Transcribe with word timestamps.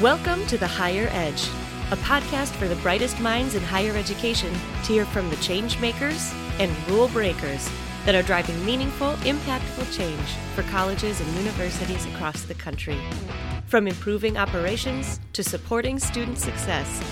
Welcome 0.00 0.46
to 0.46 0.56
The 0.56 0.66
Higher 0.66 1.08
Edge, 1.10 1.46
a 1.90 1.96
podcast 1.96 2.52
for 2.52 2.66
the 2.66 2.76
brightest 2.76 3.20
minds 3.20 3.54
in 3.54 3.62
higher 3.62 3.94
education 3.94 4.50
to 4.84 4.92
hear 4.94 5.04
from 5.04 5.28
the 5.28 5.36
change 5.36 5.78
makers 5.78 6.32
and 6.58 6.74
rule 6.88 7.08
breakers 7.08 7.68
that 8.06 8.14
are 8.14 8.22
driving 8.22 8.64
meaningful, 8.64 9.10
impactful 9.16 9.94
change 9.94 10.26
for 10.54 10.62
colleges 10.70 11.20
and 11.20 11.30
universities 11.34 12.06
across 12.06 12.44
the 12.44 12.54
country. 12.54 12.96
From 13.66 13.86
improving 13.86 14.38
operations 14.38 15.20
to 15.34 15.44
supporting 15.44 15.98
student 15.98 16.38
success, 16.38 17.04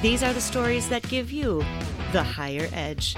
these 0.00 0.22
are 0.22 0.32
the 0.32 0.40
stories 0.40 0.88
that 0.88 1.02
give 1.08 1.32
you 1.32 1.64
the 2.12 2.22
higher 2.22 2.68
edge. 2.72 3.16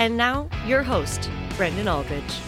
And 0.00 0.16
now, 0.16 0.48
your 0.66 0.82
host, 0.82 1.30
Brendan 1.56 1.86
Aldrich. 1.86 2.40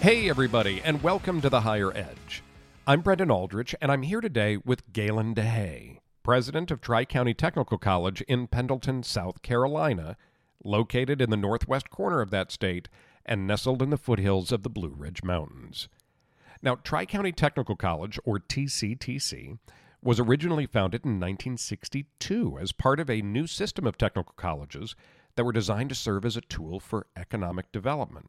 Hey, 0.00 0.30
everybody, 0.30 0.80
and 0.82 1.02
welcome 1.02 1.42
to 1.42 1.50
The 1.50 1.60
Higher 1.60 1.92
Edge. 1.94 2.43
I'm 2.86 3.00
Brendan 3.00 3.30
Aldrich, 3.30 3.74
and 3.80 3.90
I'm 3.90 4.02
here 4.02 4.20
today 4.20 4.58
with 4.62 4.92
Galen 4.92 5.34
DeHay, 5.34 6.00
president 6.22 6.70
of 6.70 6.82
Tri 6.82 7.06
County 7.06 7.32
Technical 7.32 7.78
College 7.78 8.20
in 8.28 8.46
Pendleton, 8.46 9.02
South 9.02 9.40
Carolina, 9.40 10.18
located 10.62 11.22
in 11.22 11.30
the 11.30 11.36
northwest 11.38 11.88
corner 11.88 12.20
of 12.20 12.30
that 12.32 12.52
state 12.52 12.90
and 13.24 13.46
nestled 13.46 13.80
in 13.80 13.88
the 13.88 13.96
foothills 13.96 14.52
of 14.52 14.64
the 14.64 14.68
Blue 14.68 14.92
Ridge 14.94 15.22
Mountains. 15.22 15.88
Now, 16.60 16.74
Tri 16.74 17.06
County 17.06 17.32
Technical 17.32 17.74
College, 17.74 18.18
or 18.22 18.38
TCTC, 18.38 19.58
was 20.02 20.20
originally 20.20 20.66
founded 20.66 21.06
in 21.06 21.12
1962 21.12 22.58
as 22.60 22.72
part 22.72 23.00
of 23.00 23.08
a 23.08 23.22
new 23.22 23.46
system 23.46 23.86
of 23.86 23.96
technical 23.96 24.34
colleges 24.36 24.94
that 25.36 25.44
were 25.44 25.52
designed 25.52 25.88
to 25.88 25.94
serve 25.94 26.26
as 26.26 26.36
a 26.36 26.42
tool 26.42 26.80
for 26.80 27.06
economic 27.16 27.72
development. 27.72 28.28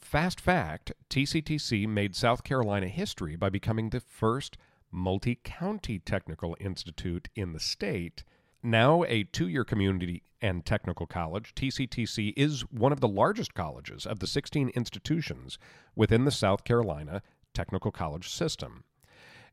Fast 0.00 0.40
fact 0.40 0.92
TCTC 1.08 1.86
made 1.86 2.16
South 2.16 2.42
Carolina 2.42 2.88
history 2.88 3.36
by 3.36 3.48
becoming 3.48 3.90
the 3.90 4.00
first 4.00 4.56
multi 4.90 5.36
county 5.44 6.00
technical 6.00 6.56
institute 6.58 7.28
in 7.36 7.52
the 7.52 7.60
state. 7.60 8.24
Now 8.62 9.04
a 9.04 9.22
two 9.24 9.46
year 9.46 9.64
community 9.64 10.24
and 10.40 10.64
technical 10.64 11.06
college, 11.06 11.54
TCTC 11.54 12.32
is 12.36 12.62
one 12.70 12.92
of 12.92 13.00
the 13.00 13.08
largest 13.08 13.54
colleges 13.54 14.04
of 14.04 14.18
the 14.18 14.26
16 14.26 14.70
institutions 14.70 15.58
within 15.94 16.24
the 16.24 16.30
South 16.30 16.64
Carolina 16.64 17.22
Technical 17.52 17.92
College 17.92 18.28
system. 18.28 18.84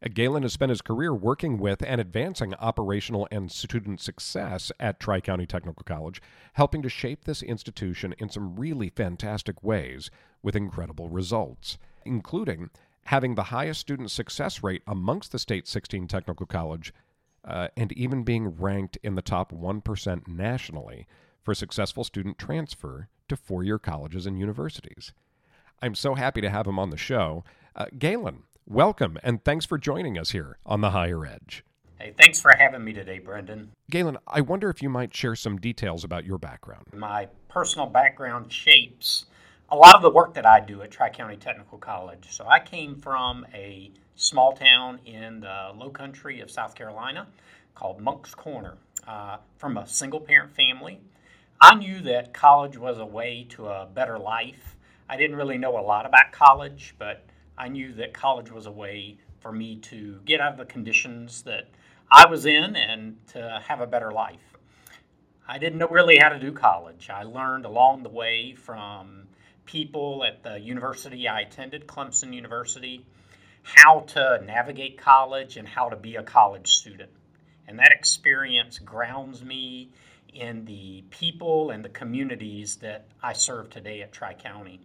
Galen 0.10 0.42
has 0.42 0.54
spent 0.54 0.72
his 0.72 0.82
career 0.82 1.14
working 1.14 1.60
with 1.60 1.84
and 1.84 2.02
advancing 2.02 2.56
operational 2.56 3.28
and 3.32 3.52
student 3.52 4.02
success 4.02 4.72
at 4.80 5.00
Tri 5.00 5.22
County 5.22 5.46
Technical 5.46 5.84
College, 5.84 6.22
helping 6.54 6.82
to 6.82 6.90
shape 6.90 7.26
this 7.26 7.44
institution 7.44 8.16
in 8.18 8.30
some 8.30 8.56
really 8.56 8.90
fantastic 8.90 9.64
ways 9.64 10.10
with 10.42 10.56
incredible 10.56 11.10
results, 11.10 11.78
including 12.04 12.72
having 13.06 13.36
the 13.36 13.44
highest 13.44 13.80
student 13.80 14.10
success 14.10 14.64
rate 14.64 14.82
amongst 14.88 15.32
the 15.32 15.40
state's 15.40 15.70
16 15.70 16.08
technical 16.08 16.48
college 16.48 16.94
uh, 17.46 17.68
and 17.78 17.92
even 17.94 18.24
being 18.24 18.50
ranked 18.50 18.98
in 19.04 19.16
the 19.16 19.22
top 19.22 19.52
1% 19.52 20.28
nationally 20.28 21.08
for 21.44 21.54
successful 21.54 22.04
student 22.04 22.38
transfer 22.38 23.08
to 23.28 23.36
four 23.36 23.64
year 23.64 23.80
colleges 23.80 24.26
and 24.26 24.40
universities. 24.40 25.14
I'm 25.82 25.96
so 25.96 26.16
happy 26.16 26.42
to 26.42 26.50
have 26.50 26.68
him 26.68 26.78
on 26.78 26.92
the 26.92 26.98
show. 26.98 27.44
Uh, 27.76 27.86
Galen, 27.98 28.44
welcome 28.72 29.18
and 29.22 29.44
thanks 29.44 29.66
for 29.66 29.78
joining 29.78 30.18
us 30.18 30.32
here 30.32 30.58
on 30.66 30.80
The 30.80 30.92
Higher 30.92 31.26
Edge. 31.26 31.66
Hey, 32.00 32.14
thanks 32.18 32.40
for 32.40 32.54
having 32.58 32.84
me 32.84 32.94
today, 32.94 33.20
Brendan. 33.20 33.72
Galen, 33.90 34.18
I 34.26 34.40
wonder 34.40 34.70
if 34.70 34.82
you 34.82 34.90
might 34.90 35.14
share 35.14 35.36
some 35.36 35.58
details 35.58 36.06
about 36.06 36.26
your 36.26 36.38
background. 36.38 36.86
My 36.94 37.28
personal 37.50 37.86
background 37.86 38.52
shapes 38.52 39.26
a 39.70 39.76
lot 39.76 39.96
of 39.96 40.02
the 40.02 40.10
work 40.10 40.34
that 40.36 40.46
I 40.46 40.62
do 40.62 40.82
at 40.84 40.90
Tri 40.90 41.10
County 41.10 41.36
Technical 41.36 41.78
College. 41.78 42.28
So 42.30 42.48
I 42.48 42.60
came 42.60 42.96
from 42.96 43.46
a 43.54 43.92
small 44.16 44.54
town 44.54 45.00
in 45.06 45.42
the 45.42 45.74
low 45.76 45.90
country 45.90 46.40
of 46.40 46.50
South 46.50 46.74
Carolina 46.74 47.28
called 47.76 48.00
Moncks 48.00 48.34
Corner 48.34 48.78
uh, 49.06 49.38
from 49.58 49.78
a 49.78 49.86
single 49.86 50.22
parent 50.22 50.56
family. 50.56 51.02
I 51.60 51.76
knew 51.76 52.00
that 52.02 52.34
college 52.34 52.78
was 52.78 53.00
a 53.00 53.06
way 53.06 53.46
to 53.50 53.68
a 53.68 53.86
better 53.94 54.18
life. 54.18 54.78
I 55.10 55.18
didn't 55.18 55.36
really 55.36 55.58
know 55.58 55.78
a 55.78 55.84
lot 55.84 56.06
about 56.06 56.32
college, 56.32 56.96
but 56.98 57.26
I 57.58 57.68
knew 57.68 57.94
that 57.94 58.14
college 58.14 58.52
was 58.52 58.66
a 58.66 58.72
way 58.72 59.18
for 59.40 59.52
me 59.52 59.78
to 59.78 60.20
get 60.26 60.40
out 60.40 60.54
of 60.54 60.58
the 60.58 60.66
conditions 60.66 61.44
that 61.44 61.70
I 62.12 62.28
was 62.28 62.46
in 62.46 62.76
and 62.76 63.18
to 63.30 63.62
have 63.68 63.82
a 63.82 63.88
better 63.88 64.12
life. 64.12 64.58
I 65.48 65.58
didn't 65.58 65.80
know 65.80 65.88
really 65.88 66.18
how 66.18 66.30
to 66.30 66.40
do 66.40 66.52
college. 66.52 67.10
I 67.10 67.24
learned 67.24 67.66
along 67.66 68.04
the 68.04 68.10
way 68.10 68.56
from 68.56 69.28
people 69.66 70.24
at 70.24 70.44
the 70.44 70.60
university 70.60 71.28
I 71.28 71.42
attended, 71.42 71.88
Clemson 71.88 72.34
University, 72.34 73.06
how 73.64 74.02
to 74.02 74.42
navigate 74.46 74.98
college 74.98 75.58
and 75.58 75.68
how 75.68 75.90
to 75.90 75.96
be 75.96 76.16
a 76.16 76.24
college 76.24 76.72
student. 76.72 77.12
And 77.68 77.80
that 77.80 77.92
experience 77.92 78.80
grounds 78.80 79.44
me 79.44 79.92
in 80.34 80.66
the 80.66 81.04
people 81.10 81.72
and 81.72 81.84
the 81.84 81.90
communities 81.90 82.78
that 82.78 83.08
I 83.22 83.34
serve 83.34 83.70
today 83.70 84.02
at 84.02 84.12
Tri 84.12 84.34
County. 84.34 84.82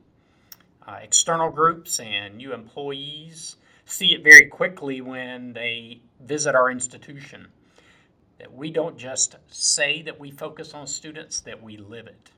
Uh, 0.86 0.98
external 1.02 1.50
groups 1.50 1.98
and 1.98 2.36
new 2.36 2.52
employees 2.52 3.56
see 3.84 4.14
it 4.14 4.22
very 4.22 4.46
quickly 4.46 5.00
when 5.00 5.52
they 5.52 6.00
visit 6.20 6.54
our 6.54 6.70
institution 6.70 7.48
that 8.38 8.52
we 8.52 8.70
don't 8.70 8.98
just 8.98 9.36
say 9.48 10.02
that 10.02 10.20
we 10.20 10.30
focus 10.30 10.74
on 10.74 10.86
students, 10.86 11.40
that 11.40 11.62
we 11.62 11.76
live 11.76 12.06
it. 12.06 12.30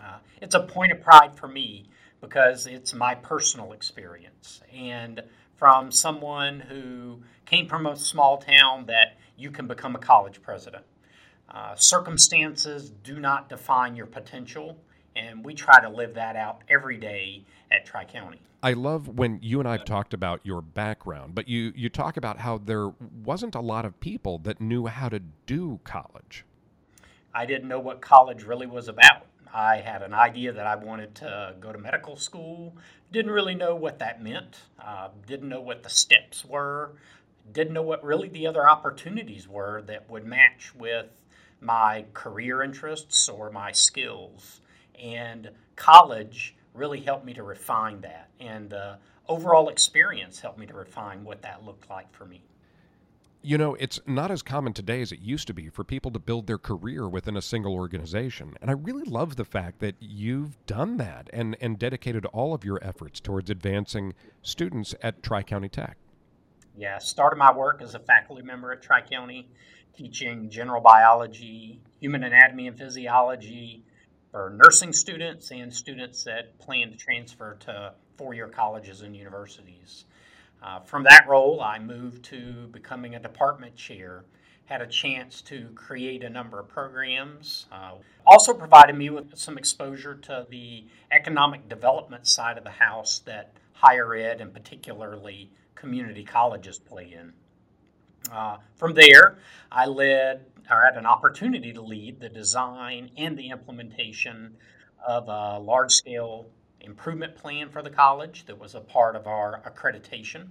Uh, 0.00 0.18
it's 0.40 0.54
a 0.54 0.60
point 0.60 0.92
of 0.92 1.00
pride 1.02 1.34
for 1.36 1.48
me 1.48 1.88
because 2.20 2.66
it's 2.66 2.94
my 2.94 3.14
personal 3.14 3.72
experience. 3.72 4.60
And 4.72 5.22
from 5.56 5.90
someone 5.90 6.60
who 6.60 7.20
came 7.46 7.66
from 7.66 7.86
a 7.86 7.96
small 7.96 8.38
town, 8.38 8.86
that 8.86 9.18
you 9.36 9.50
can 9.50 9.66
become 9.66 9.96
a 9.96 9.98
college 9.98 10.40
president. 10.40 10.84
Uh, 11.48 11.74
circumstances 11.74 12.90
do 12.90 13.18
not 13.18 13.48
define 13.48 13.96
your 13.96 14.06
potential, 14.06 14.78
and 15.18 15.44
we 15.44 15.54
try 15.54 15.80
to 15.80 15.88
live 15.88 16.14
that 16.14 16.36
out 16.36 16.62
every 16.68 16.96
day 16.96 17.44
at 17.72 17.84
Tri 17.84 18.04
County. 18.04 18.40
I 18.62 18.72
love 18.72 19.08
when 19.08 19.38
you 19.42 19.60
and 19.60 19.68
I 19.68 19.72
have 19.72 19.84
talked 19.84 20.14
about 20.14 20.40
your 20.42 20.60
background, 20.60 21.34
but 21.34 21.48
you, 21.48 21.72
you 21.76 21.88
talk 21.88 22.16
about 22.16 22.38
how 22.38 22.58
there 22.58 22.88
wasn't 23.24 23.54
a 23.54 23.60
lot 23.60 23.84
of 23.84 24.00
people 24.00 24.38
that 24.40 24.60
knew 24.60 24.86
how 24.86 25.08
to 25.08 25.20
do 25.46 25.78
college. 25.84 26.44
I 27.32 27.46
didn't 27.46 27.68
know 27.68 27.78
what 27.78 28.00
college 28.00 28.42
really 28.42 28.66
was 28.66 28.88
about. 28.88 29.26
I 29.54 29.76
had 29.76 30.02
an 30.02 30.12
idea 30.12 30.52
that 30.52 30.66
I 30.66 30.74
wanted 30.76 31.14
to 31.16 31.54
go 31.60 31.72
to 31.72 31.78
medical 31.78 32.16
school. 32.16 32.76
Didn't 33.12 33.30
really 33.30 33.54
know 33.54 33.74
what 33.74 34.00
that 34.00 34.22
meant. 34.22 34.58
Uh, 34.84 35.08
didn't 35.26 35.48
know 35.48 35.60
what 35.60 35.82
the 35.82 35.90
steps 35.90 36.44
were. 36.44 36.92
Didn't 37.50 37.72
know 37.72 37.82
what 37.82 38.04
really 38.04 38.28
the 38.28 38.46
other 38.46 38.68
opportunities 38.68 39.48
were 39.48 39.82
that 39.82 40.10
would 40.10 40.26
match 40.26 40.74
with 40.74 41.06
my 41.60 42.04
career 42.12 42.62
interests 42.62 43.28
or 43.28 43.50
my 43.50 43.72
skills. 43.72 44.60
And 45.02 45.50
college 45.76 46.56
really 46.74 47.00
helped 47.00 47.24
me 47.24 47.34
to 47.34 47.42
refine 47.42 48.00
that. 48.02 48.28
And 48.40 48.70
the 48.70 48.98
overall 49.28 49.68
experience 49.68 50.40
helped 50.40 50.58
me 50.58 50.66
to 50.66 50.74
refine 50.74 51.24
what 51.24 51.42
that 51.42 51.64
looked 51.64 51.90
like 51.90 52.12
for 52.12 52.24
me. 52.24 52.42
You 53.40 53.56
know, 53.56 53.74
it's 53.76 54.00
not 54.04 54.32
as 54.32 54.42
common 54.42 54.72
today 54.72 55.00
as 55.00 55.12
it 55.12 55.20
used 55.20 55.46
to 55.46 55.54
be 55.54 55.68
for 55.68 55.84
people 55.84 56.10
to 56.10 56.18
build 56.18 56.46
their 56.48 56.58
career 56.58 57.08
within 57.08 57.36
a 57.36 57.42
single 57.42 57.72
organization. 57.72 58.54
And 58.60 58.68
I 58.68 58.74
really 58.74 59.04
love 59.04 59.36
the 59.36 59.44
fact 59.44 59.78
that 59.78 59.94
you've 60.00 60.56
done 60.66 60.96
that 60.96 61.30
and, 61.32 61.56
and 61.60 61.78
dedicated 61.78 62.26
all 62.26 62.52
of 62.52 62.64
your 62.64 62.82
efforts 62.82 63.20
towards 63.20 63.48
advancing 63.48 64.14
students 64.42 64.94
at 65.02 65.22
Tri 65.22 65.44
County 65.44 65.68
Tech. 65.68 65.98
Yeah, 66.76 66.98
started 66.98 67.36
my 67.36 67.52
work 67.52 67.80
as 67.80 67.94
a 67.94 68.00
faculty 68.00 68.42
member 68.42 68.72
at 68.72 68.82
Tri 68.82 69.02
County, 69.02 69.48
teaching 69.96 70.50
general 70.50 70.80
biology, 70.80 71.80
human 72.00 72.24
anatomy 72.24 72.66
and 72.66 72.76
physiology 72.76 73.84
for 74.30 74.50
nursing 74.50 74.92
students 74.92 75.50
and 75.50 75.72
students 75.72 76.24
that 76.24 76.58
plan 76.58 76.90
to 76.90 76.96
transfer 76.96 77.56
to 77.60 77.94
four 78.16 78.34
year 78.34 78.48
colleges 78.48 79.02
and 79.02 79.16
universities. 79.16 80.04
Uh, 80.62 80.80
from 80.80 81.04
that 81.04 81.26
role, 81.28 81.60
I 81.60 81.78
moved 81.78 82.24
to 82.26 82.68
becoming 82.72 83.14
a 83.14 83.20
department 83.20 83.76
chair. 83.76 84.24
Had 84.66 84.82
a 84.82 84.86
chance 84.86 85.40
to 85.42 85.70
create 85.74 86.22
a 86.22 86.28
number 86.28 86.60
of 86.60 86.68
programs. 86.68 87.66
Uh, 87.72 87.92
also 88.26 88.52
provided 88.52 88.96
me 88.96 89.08
with 89.08 89.36
some 89.38 89.56
exposure 89.56 90.14
to 90.14 90.46
the 90.50 90.84
economic 91.10 91.68
development 91.70 92.26
side 92.26 92.58
of 92.58 92.64
the 92.64 92.70
house 92.70 93.20
that 93.20 93.54
higher 93.72 94.14
ed 94.14 94.42
and 94.42 94.52
particularly 94.52 95.50
community 95.74 96.24
colleges 96.24 96.78
play 96.78 97.14
in. 97.18 97.32
Uh, 98.30 98.58
from 98.76 98.92
there, 98.92 99.38
I 99.72 99.86
led 99.86 100.44
or 100.70 100.82
had 100.82 100.96
an 100.96 101.06
opportunity 101.06 101.72
to 101.72 101.80
lead 101.80 102.20
the 102.20 102.28
design 102.28 103.10
and 103.16 103.38
the 103.38 103.50
implementation 103.50 104.56
of 105.06 105.28
a 105.28 105.58
large 105.58 105.92
scale 105.92 106.46
improvement 106.80 107.36
plan 107.36 107.68
for 107.70 107.82
the 107.82 107.90
college 107.90 108.46
that 108.46 108.58
was 108.58 108.74
a 108.74 108.80
part 108.80 109.16
of 109.16 109.26
our 109.26 109.60
accreditation. 109.62 110.48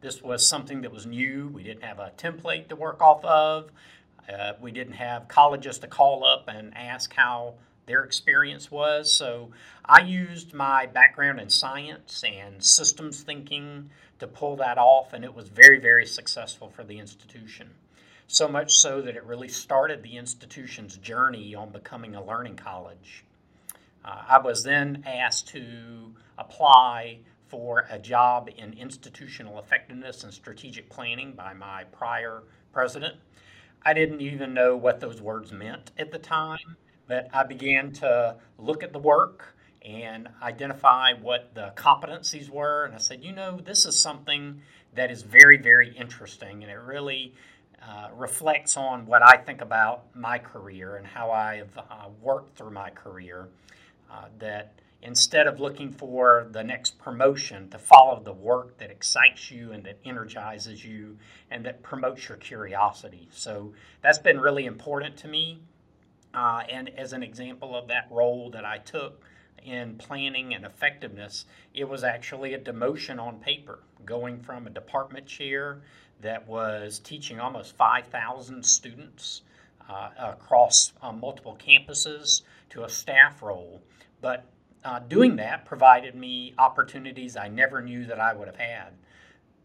This 0.00 0.22
was 0.22 0.46
something 0.46 0.82
that 0.82 0.92
was 0.92 1.06
new. 1.06 1.48
We 1.48 1.62
didn't 1.62 1.84
have 1.84 1.98
a 1.98 2.12
template 2.16 2.68
to 2.68 2.76
work 2.76 3.00
off 3.00 3.24
of. 3.24 3.70
Uh, 4.32 4.52
we 4.60 4.70
didn't 4.70 4.94
have 4.94 5.28
colleges 5.28 5.78
to 5.80 5.86
call 5.86 6.24
up 6.24 6.48
and 6.48 6.76
ask 6.76 7.14
how 7.14 7.54
their 7.86 8.04
experience 8.04 8.70
was. 8.70 9.12
So 9.12 9.50
I 9.84 10.00
used 10.00 10.54
my 10.54 10.86
background 10.86 11.40
in 11.40 11.50
science 11.50 12.24
and 12.24 12.62
systems 12.62 13.22
thinking 13.22 13.90
to 14.18 14.26
pull 14.26 14.56
that 14.56 14.78
off, 14.78 15.12
and 15.12 15.24
it 15.24 15.34
was 15.34 15.48
very, 15.48 15.78
very 15.78 16.06
successful 16.06 16.68
for 16.68 16.84
the 16.84 16.98
institution. 16.98 17.70
So 18.26 18.48
much 18.48 18.76
so 18.76 19.02
that 19.02 19.16
it 19.16 19.24
really 19.24 19.48
started 19.48 20.02
the 20.02 20.16
institution's 20.16 20.96
journey 20.96 21.54
on 21.54 21.70
becoming 21.70 22.14
a 22.14 22.24
learning 22.24 22.56
college. 22.56 23.24
Uh, 24.04 24.22
I 24.28 24.38
was 24.38 24.62
then 24.62 25.04
asked 25.06 25.48
to 25.48 26.14
apply 26.38 27.18
for 27.48 27.86
a 27.90 27.98
job 27.98 28.48
in 28.56 28.72
institutional 28.72 29.58
effectiveness 29.58 30.24
and 30.24 30.32
strategic 30.32 30.90
planning 30.90 31.32
by 31.32 31.52
my 31.54 31.84
prior 31.84 32.42
president. 32.72 33.16
I 33.84 33.92
didn't 33.92 34.20
even 34.20 34.54
know 34.54 34.76
what 34.76 35.00
those 35.00 35.20
words 35.20 35.52
meant 35.52 35.90
at 35.98 36.10
the 36.10 36.18
time, 36.18 36.76
but 37.06 37.28
I 37.32 37.44
began 37.44 37.92
to 37.92 38.36
look 38.58 38.82
at 38.82 38.92
the 38.92 38.98
work 38.98 39.54
and 39.82 40.28
identify 40.42 41.12
what 41.12 41.54
the 41.54 41.72
competencies 41.76 42.48
were. 42.48 42.86
And 42.86 42.94
I 42.94 42.98
said, 42.98 43.22
you 43.22 43.32
know, 43.32 43.60
this 43.62 43.84
is 43.84 43.98
something 43.98 44.62
that 44.94 45.10
is 45.10 45.22
very, 45.22 45.58
very 45.58 45.94
interesting, 45.94 46.62
and 46.62 46.72
it 46.72 46.78
really 46.78 47.34
uh, 47.86 48.08
reflects 48.14 48.76
on 48.76 49.06
what 49.06 49.22
I 49.22 49.36
think 49.36 49.60
about 49.60 50.14
my 50.14 50.38
career 50.38 50.96
and 50.96 51.06
how 51.06 51.30
I've 51.30 51.76
uh, 51.76 52.08
worked 52.20 52.56
through 52.56 52.70
my 52.70 52.90
career. 52.90 53.48
Uh, 54.10 54.26
that 54.38 54.74
instead 55.02 55.46
of 55.46 55.60
looking 55.60 55.92
for 55.92 56.46
the 56.52 56.62
next 56.62 56.98
promotion, 56.98 57.68
to 57.68 57.78
follow 57.78 58.22
the 58.24 58.32
work 58.32 58.78
that 58.78 58.90
excites 58.90 59.50
you 59.50 59.72
and 59.72 59.84
that 59.84 59.98
energizes 60.04 60.84
you 60.84 61.18
and 61.50 61.64
that 61.66 61.82
promotes 61.82 62.28
your 62.28 62.38
curiosity. 62.38 63.28
So 63.32 63.74
that's 64.02 64.18
been 64.18 64.40
really 64.40 64.64
important 64.64 65.16
to 65.18 65.28
me. 65.28 65.60
Uh, 66.32 66.62
and 66.70 66.88
as 66.98 67.12
an 67.12 67.22
example 67.22 67.76
of 67.76 67.88
that 67.88 68.08
role 68.10 68.50
that 68.50 68.64
I 68.64 68.78
took 68.78 69.22
in 69.62 69.96
planning 69.96 70.54
and 70.54 70.64
effectiveness, 70.64 71.44
it 71.74 71.88
was 71.88 72.02
actually 72.02 72.54
a 72.54 72.58
demotion 72.58 73.20
on 73.20 73.40
paper, 73.40 73.80
going 74.04 74.40
from 74.40 74.66
a 74.66 74.70
department 74.70 75.26
chair 75.26 75.82
that 76.24 76.48
was 76.48 76.98
teaching 76.98 77.38
almost 77.38 77.76
5,000 77.76 78.64
students 78.64 79.42
uh, 79.88 80.08
across 80.18 80.92
uh, 81.02 81.12
multiple 81.12 81.56
campuses 81.56 82.42
to 82.70 82.82
a 82.82 82.88
staff 82.88 83.42
role. 83.42 83.82
But 84.22 84.46
uh, 84.84 85.00
doing 85.00 85.36
that 85.36 85.66
provided 85.66 86.14
me 86.14 86.54
opportunities 86.58 87.36
I 87.36 87.48
never 87.48 87.82
knew 87.82 88.06
that 88.06 88.18
I 88.18 88.34
would 88.34 88.48
have 88.48 88.56
had, 88.56 88.94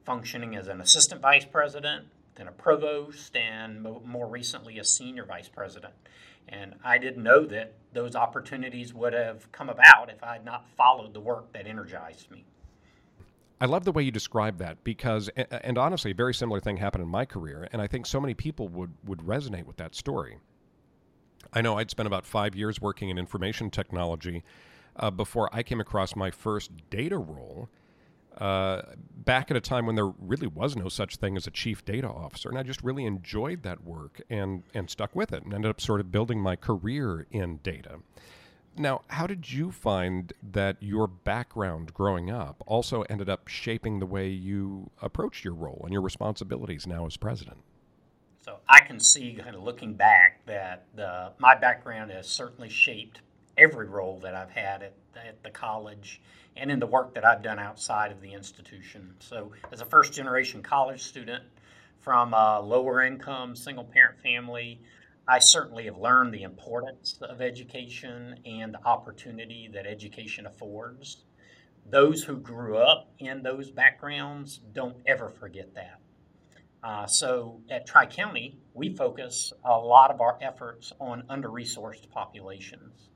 functioning 0.06 0.56
as 0.56 0.68
an 0.68 0.82
assistant 0.82 1.22
vice 1.22 1.46
president, 1.46 2.08
then 2.36 2.48
a 2.48 2.52
provost, 2.52 3.36
and 3.38 3.82
mo- 3.82 4.02
more 4.06 4.28
recently 4.28 4.80
a 4.80 4.84
senior 4.84 5.26
vice 5.26 5.50
president. 5.50 5.94
And 6.48 6.76
I 6.84 6.98
didn't 6.98 7.24
know 7.24 7.46
that 7.46 7.74
those 7.94 8.16
opportunities 8.16 8.94
would 8.94 9.14
have 9.14 9.50
come 9.52 9.70
about 9.70 10.10
if 10.10 10.24
I 10.24 10.34
had 10.34 10.46
not 10.46 10.66
followed 10.76 11.14
the 11.14 11.20
work 11.22 11.54
that 11.54 11.68
energized 11.68 12.30
me. 12.32 12.46
I 13.62 13.66
love 13.66 13.84
the 13.84 13.92
way 13.92 14.04
you 14.04 14.12
describe 14.12 14.58
that 14.60 14.84
because, 14.84 15.30
and 15.36 15.78
honestly, 15.78 16.12
a 16.12 16.16
very 16.16 16.34
similar 16.34 16.60
thing 16.62 16.78
happened 16.78 17.04
in 17.04 17.10
my 17.10 17.26
career, 17.26 17.68
and 17.74 17.82
I 17.82 17.88
think 17.88 18.06
so 18.06 18.22
many 18.22 18.34
people 18.34 18.70
would, 18.70 18.94
would 19.06 19.20
resonate 19.20 19.66
with 19.66 19.78
that 19.78 19.96
story. 19.96 20.38
I 21.52 21.62
know 21.62 21.78
I'd 21.78 21.90
spent 21.90 22.08
about 22.08 22.26
five 22.26 22.56
years 22.56 22.80
working 22.80 23.10
in 23.10 23.18
information 23.18 23.70
technology 23.70 24.44
uh, 24.96 25.12
before 25.12 25.50
I 25.52 25.64
came 25.64 25.82
across 25.82 26.16
my 26.16 26.32
first 26.32 26.72
data 26.90 27.18
role. 27.18 27.70
Uh, 28.38 28.82
back 29.18 29.52
at 29.52 29.58
a 29.58 29.62
time 29.62 29.86
when 29.86 29.96
there 29.96 30.08
really 30.08 30.48
was 30.48 30.78
no 30.78 30.88
such 30.88 31.18
thing 31.18 31.36
as 31.36 31.46
a 31.46 31.52
chief 31.52 31.84
data 31.84 32.08
officer, 32.08 32.48
and 32.48 32.58
I 32.58 32.64
just 32.64 32.82
really 32.82 33.06
enjoyed 33.06 33.64
that 33.64 33.84
work 33.84 34.22
and 34.30 34.64
and 34.74 34.90
stuck 34.90 35.14
with 35.14 35.34
it, 35.34 35.44
and 35.44 35.54
ended 35.54 35.70
up 35.70 35.82
sort 35.82 36.00
of 36.00 36.10
building 36.10 36.40
my 36.40 36.56
career 36.56 37.28
in 37.32 37.58
data. 37.64 38.00
Now, 38.78 39.02
how 39.08 39.28
did 39.28 39.52
you 39.52 39.72
find 39.72 40.32
that 40.52 40.78
your 40.80 41.08
background 41.08 41.94
growing 41.94 42.32
up 42.32 42.64
also 42.66 43.02
ended 43.04 43.30
up 43.30 43.48
shaping 43.48 44.00
the 44.00 44.06
way 44.06 44.30
you 44.30 44.90
approached 45.02 45.44
your 45.44 45.54
role 45.54 45.82
and 45.84 45.92
your 45.92 46.02
responsibilities 46.02 46.88
now 46.88 47.06
as 47.06 47.18
president? 47.18 47.58
So 48.40 48.58
I 48.70 48.80
can 48.80 49.00
see, 49.00 49.34
kind 49.34 49.56
of 49.56 49.64
looking 49.64 49.94
back, 49.94 50.46
that 50.46 50.86
the, 50.96 51.34
my 51.40 51.56
background 51.56 52.12
has 52.12 52.28
certainly 52.28 52.70
shaped 52.70 53.22
every 53.58 53.88
role 53.88 54.20
that 54.24 54.34
I've 54.34 54.52
had 54.52 54.82
at, 54.82 54.94
at 55.16 55.44
the 55.44 55.50
college 55.50 56.22
and 56.56 56.72
in 56.72 56.80
the 56.80 56.88
work 56.88 57.14
that 57.16 57.26
I've 57.26 57.42
done 57.42 57.60
outside 57.60 58.12
of 58.12 58.22
the 58.22 58.34
institution. 58.34 59.14
So, 59.20 59.52
as 59.72 59.82
a 59.82 59.86
first 59.86 60.14
generation 60.14 60.64
college 60.64 61.04
student 61.04 61.44
from 62.00 62.34
a 62.34 62.62
lower 62.62 63.02
income 63.02 63.56
single 63.56 63.84
parent 63.84 64.20
family, 64.22 64.80
I 65.30 65.38
certainly 65.38 65.86
have 65.86 65.98
learned 65.98 66.34
the 66.34 66.42
importance 66.42 67.20
of 67.22 67.40
education 67.40 68.40
and 68.48 68.74
the 68.74 68.84
opportunity 68.84 69.70
that 69.72 69.86
education 69.86 70.48
affords. 70.48 71.24
Those 71.86 72.24
who 72.24 72.38
grew 72.38 72.78
up 72.78 73.12
in 73.20 73.44
those 73.44 73.70
backgrounds 73.70 74.60
don't 74.74 74.98
ever 75.06 75.30
forget 75.30 75.76
that. 75.76 76.00
Uh, 76.82 77.06
so 77.06 77.62
at 77.70 77.86
Tri 77.86 78.08
County, 78.08 78.58
we 78.74 78.96
focus 78.96 79.54
a 79.64 79.78
lot 79.78 80.10
of 80.10 80.20
our 80.20 80.40
efforts 80.42 80.94
on 81.00 81.24
under 81.30 81.50
resourced 81.50 82.10
populations 82.10 83.10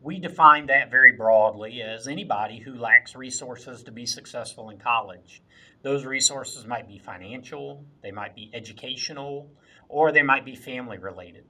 we 0.00 0.20
define 0.20 0.66
that 0.66 0.90
very 0.90 1.12
broadly 1.12 1.82
as 1.82 2.06
anybody 2.06 2.60
who 2.60 2.74
lacks 2.74 3.16
resources 3.16 3.82
to 3.82 3.90
be 3.90 4.06
successful 4.06 4.70
in 4.70 4.78
college. 4.78 5.42
Those 5.82 6.04
resources 6.04 6.66
might 6.66 6.86
be 6.86 6.98
financial, 6.98 7.84
they 8.02 8.10
might 8.10 8.34
be 8.34 8.50
educational, 8.52 9.50
or 9.88 10.12
they 10.12 10.22
might 10.22 10.44
be 10.44 10.54
family 10.54 10.98
related. 10.98 11.44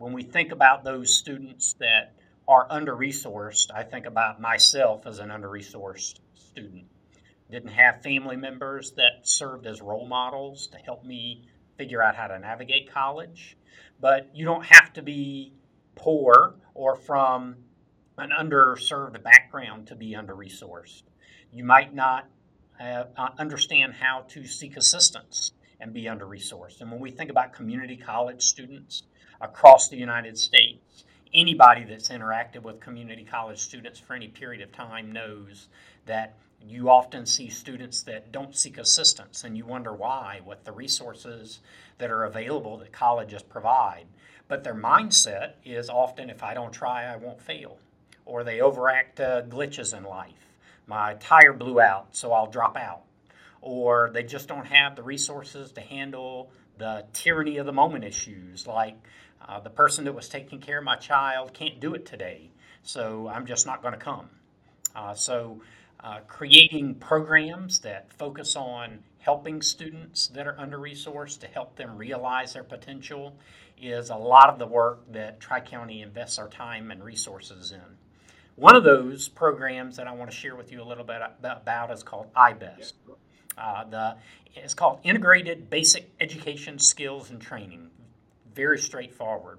When 0.00 0.14
we 0.14 0.22
think 0.22 0.50
about 0.50 0.82
those 0.82 1.14
students 1.14 1.74
that 1.74 2.14
are 2.48 2.66
under 2.70 2.96
resourced, 2.96 3.66
I 3.70 3.82
think 3.82 4.06
about 4.06 4.40
myself 4.40 5.06
as 5.06 5.18
an 5.18 5.30
under 5.30 5.46
resourced 5.46 6.20
student. 6.32 6.86
Didn't 7.50 7.72
have 7.72 8.02
family 8.02 8.36
members 8.36 8.92
that 8.92 9.28
served 9.28 9.66
as 9.66 9.82
role 9.82 10.06
models 10.06 10.68
to 10.68 10.78
help 10.78 11.04
me 11.04 11.44
figure 11.76 12.02
out 12.02 12.16
how 12.16 12.28
to 12.28 12.38
navigate 12.38 12.90
college. 12.90 13.58
But 14.00 14.30
you 14.32 14.46
don't 14.46 14.64
have 14.64 14.90
to 14.94 15.02
be 15.02 15.52
poor 15.96 16.54
or 16.72 16.96
from 16.96 17.56
an 18.16 18.30
underserved 18.30 19.22
background 19.22 19.88
to 19.88 19.96
be 19.96 20.16
under 20.16 20.34
resourced. 20.34 21.02
You 21.52 21.64
might 21.64 21.94
not 21.94 22.26
uh, 22.82 23.04
understand 23.38 23.92
how 24.00 24.24
to 24.28 24.46
seek 24.46 24.78
assistance 24.78 25.52
and 25.78 25.92
be 25.92 26.08
under 26.08 26.24
resourced. 26.24 26.80
And 26.80 26.90
when 26.90 27.00
we 27.00 27.10
think 27.10 27.28
about 27.28 27.52
community 27.52 27.98
college 27.98 28.40
students 28.40 29.02
across 29.40 29.88
the 29.88 29.96
United 29.96 30.38
States, 30.38 31.04
anybody 31.32 31.84
that's 31.84 32.08
interacted 32.08 32.62
with 32.62 32.80
community 32.80 33.24
college 33.24 33.58
students 33.58 33.98
for 33.98 34.14
any 34.14 34.28
period 34.28 34.62
of 34.62 34.72
time 34.72 35.12
knows 35.12 35.68
that 36.06 36.34
you 36.62 36.90
often 36.90 37.24
see 37.24 37.48
students 37.48 38.02
that 38.02 38.32
don't 38.32 38.54
seek 38.54 38.76
assistance 38.76 39.44
and 39.44 39.56
you 39.56 39.64
wonder 39.64 39.92
why 39.94 40.40
with 40.44 40.64
the 40.64 40.72
resources 40.72 41.60
that 41.98 42.10
are 42.10 42.24
available 42.24 42.76
that 42.78 42.92
colleges 42.92 43.42
provide. 43.42 44.06
But 44.48 44.64
their 44.64 44.74
mindset 44.74 45.52
is 45.64 45.88
often 45.88 46.28
if 46.28 46.42
I 46.42 46.54
don't 46.54 46.72
try, 46.72 47.04
I 47.04 47.16
won't 47.16 47.40
fail 47.40 47.78
or 48.30 48.44
they 48.44 48.60
overact 48.60 49.20
uh, 49.20 49.42
glitches 49.42 49.96
in 49.96 50.04
life. 50.04 50.54
My 50.86 51.14
tire 51.14 51.52
blew 51.52 51.80
out, 51.80 52.08
so 52.12 52.32
I'll 52.32 52.50
drop 52.50 52.76
out. 52.76 53.02
Or 53.60 54.10
they 54.12 54.22
just 54.22 54.48
don't 54.48 54.66
have 54.66 54.96
the 54.96 55.02
resources 55.02 55.72
to 55.72 55.80
handle 55.80 56.50
the 56.78 57.04
tyranny 57.12 57.58
of 57.58 57.66
the 57.66 57.72
moment 57.72 58.04
issues, 58.04 58.66
like 58.66 58.96
uh, 59.46 59.60
the 59.60 59.70
person 59.70 60.04
that 60.04 60.12
was 60.12 60.28
taking 60.28 60.60
care 60.60 60.78
of 60.78 60.84
my 60.84 60.96
child 60.96 61.52
can't 61.52 61.80
do 61.80 61.94
it 61.94 62.06
today, 62.06 62.50
so 62.82 63.28
I'm 63.28 63.46
just 63.46 63.66
not 63.66 63.82
going 63.82 63.94
to 63.94 64.00
come. 64.00 64.28
Uh, 64.94 65.14
so, 65.14 65.60
uh, 66.02 66.20
creating 66.26 66.94
programs 66.94 67.80
that 67.80 68.12
focus 68.14 68.56
on 68.56 69.00
helping 69.18 69.60
students 69.60 70.28
that 70.28 70.46
are 70.46 70.58
under 70.58 70.78
resourced 70.78 71.40
to 71.40 71.46
help 71.46 71.76
them 71.76 71.96
realize 71.96 72.54
their 72.54 72.64
potential 72.64 73.34
is 73.80 74.10
a 74.10 74.16
lot 74.16 74.48
of 74.48 74.58
the 74.58 74.66
work 74.66 75.00
that 75.12 75.40
Tri 75.40 75.60
County 75.60 76.02
invests 76.02 76.38
our 76.38 76.48
time 76.48 76.90
and 76.90 77.04
resources 77.04 77.72
in. 77.72 77.80
One 78.56 78.76
of 78.76 78.84
those 78.84 79.28
programs 79.28 79.96
that 79.96 80.06
I 80.06 80.12
want 80.12 80.30
to 80.30 80.36
share 80.36 80.56
with 80.56 80.72
you 80.72 80.82
a 80.82 80.84
little 80.84 81.04
bit 81.04 81.20
about 81.42 81.90
is 81.90 82.02
called 82.02 82.32
IBEST. 82.34 82.92
Uh, 83.56 83.84
the, 83.84 84.16
it's 84.54 84.74
called 84.74 85.00
Integrated 85.02 85.70
Basic 85.70 86.10
Education 86.20 86.78
Skills 86.78 87.30
and 87.30 87.40
Training. 87.40 87.90
Very 88.54 88.78
straightforward. 88.78 89.58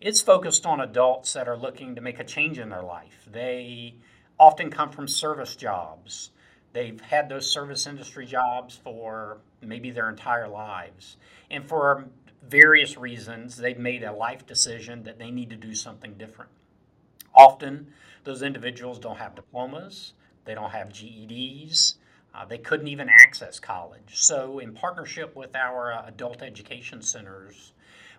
It's 0.00 0.22
focused 0.22 0.64
on 0.64 0.80
adults 0.80 1.32
that 1.34 1.48
are 1.48 1.56
looking 1.56 1.94
to 1.94 2.00
make 2.00 2.18
a 2.18 2.24
change 2.24 2.58
in 2.58 2.70
their 2.70 2.82
life. 2.82 3.28
They 3.30 3.94
often 4.38 4.70
come 4.70 4.90
from 4.90 5.06
service 5.08 5.56
jobs. 5.56 6.30
They've 6.72 7.00
had 7.00 7.28
those 7.28 7.50
service 7.50 7.86
industry 7.86 8.24
jobs 8.24 8.76
for 8.76 9.38
maybe 9.60 9.90
their 9.90 10.08
entire 10.08 10.48
lives. 10.48 11.16
And 11.50 11.68
for 11.68 12.06
various 12.42 12.96
reasons, 12.96 13.56
they've 13.56 13.78
made 13.78 14.02
a 14.02 14.12
life 14.12 14.46
decision 14.46 15.02
that 15.02 15.18
they 15.18 15.30
need 15.30 15.50
to 15.50 15.56
do 15.56 15.74
something 15.74 16.14
different. 16.14 16.50
Often, 17.34 17.92
those 18.24 18.42
individuals 18.42 18.98
don't 18.98 19.18
have 19.18 19.34
diplomas, 19.34 20.14
they 20.44 20.54
don't 20.54 20.70
have 20.70 20.88
GEDs, 20.88 21.94
uh, 22.34 22.44
they 22.44 22.58
couldn't 22.58 22.88
even 22.88 23.08
access 23.08 23.58
college. 23.58 24.14
So, 24.14 24.58
in 24.58 24.72
partnership 24.72 25.34
with 25.36 25.54
our 25.54 25.92
uh, 25.92 26.06
adult 26.06 26.42
education 26.42 27.02
centers, 27.02 27.72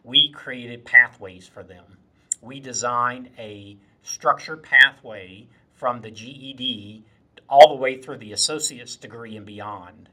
we 0.04 0.32
created 0.32 0.86
pathways 0.86 1.48
for 1.48 1.64
them. 1.64 1.98
We 2.42 2.60
designed 2.60 3.30
a 3.38 3.78
structured 4.04 4.64
pathway 4.64 5.48
from 5.76 6.02
the 6.02 6.12
GED 6.12 7.04
all 7.48 7.70
the 7.70 7.82
way 7.82 8.02
through 8.02 8.18
the 8.18 8.34
associate's 8.34 8.96
degree 8.96 9.36
and 9.36 9.46
beyond. 9.46 10.10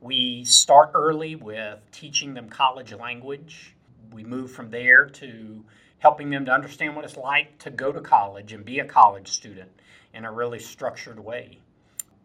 We 0.00 0.44
start 0.44 0.90
early 0.94 1.36
with 1.36 1.78
teaching 1.92 2.34
them 2.34 2.48
college 2.48 2.92
language. 2.92 3.74
We 4.12 4.24
move 4.24 4.50
from 4.50 4.70
there 4.70 5.06
to 5.06 5.64
helping 5.98 6.30
them 6.30 6.46
to 6.46 6.52
understand 6.52 6.96
what 6.96 7.04
it's 7.04 7.16
like 7.16 7.58
to 7.58 7.70
go 7.70 7.92
to 7.92 8.00
college 8.00 8.52
and 8.52 8.64
be 8.64 8.78
a 8.78 8.84
college 8.84 9.28
student 9.28 9.70
in 10.14 10.24
a 10.24 10.32
really 10.32 10.58
structured 10.58 11.20
way. 11.20 11.58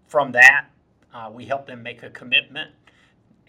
From 0.07 0.31
that, 0.31 0.67
uh, 1.13 1.29
we 1.31 1.45
help 1.45 1.67
them 1.67 1.83
make 1.83 2.01
a 2.01 2.09
commitment 2.09 2.71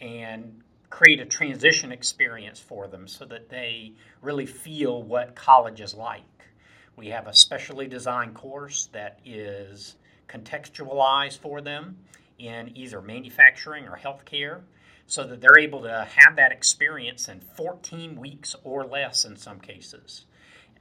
and 0.00 0.62
create 0.90 1.20
a 1.20 1.26
transition 1.26 1.92
experience 1.92 2.60
for 2.60 2.86
them 2.86 3.08
so 3.08 3.24
that 3.24 3.48
they 3.48 3.92
really 4.22 4.46
feel 4.46 5.02
what 5.02 5.34
college 5.34 5.80
is 5.80 5.94
like. 5.94 6.22
We 6.96 7.08
have 7.08 7.26
a 7.26 7.34
specially 7.34 7.86
designed 7.86 8.34
course 8.34 8.88
that 8.92 9.18
is 9.24 9.96
contextualized 10.28 11.38
for 11.38 11.60
them 11.60 11.98
in 12.38 12.76
either 12.76 13.00
manufacturing 13.00 13.86
or 13.86 13.98
healthcare 13.98 14.60
so 15.06 15.24
that 15.24 15.40
they're 15.40 15.58
able 15.58 15.82
to 15.82 16.08
have 16.16 16.36
that 16.36 16.52
experience 16.52 17.28
in 17.28 17.40
14 17.40 18.16
weeks 18.16 18.56
or 18.64 18.84
less 18.84 19.24
in 19.24 19.36
some 19.36 19.60
cases. 19.60 20.24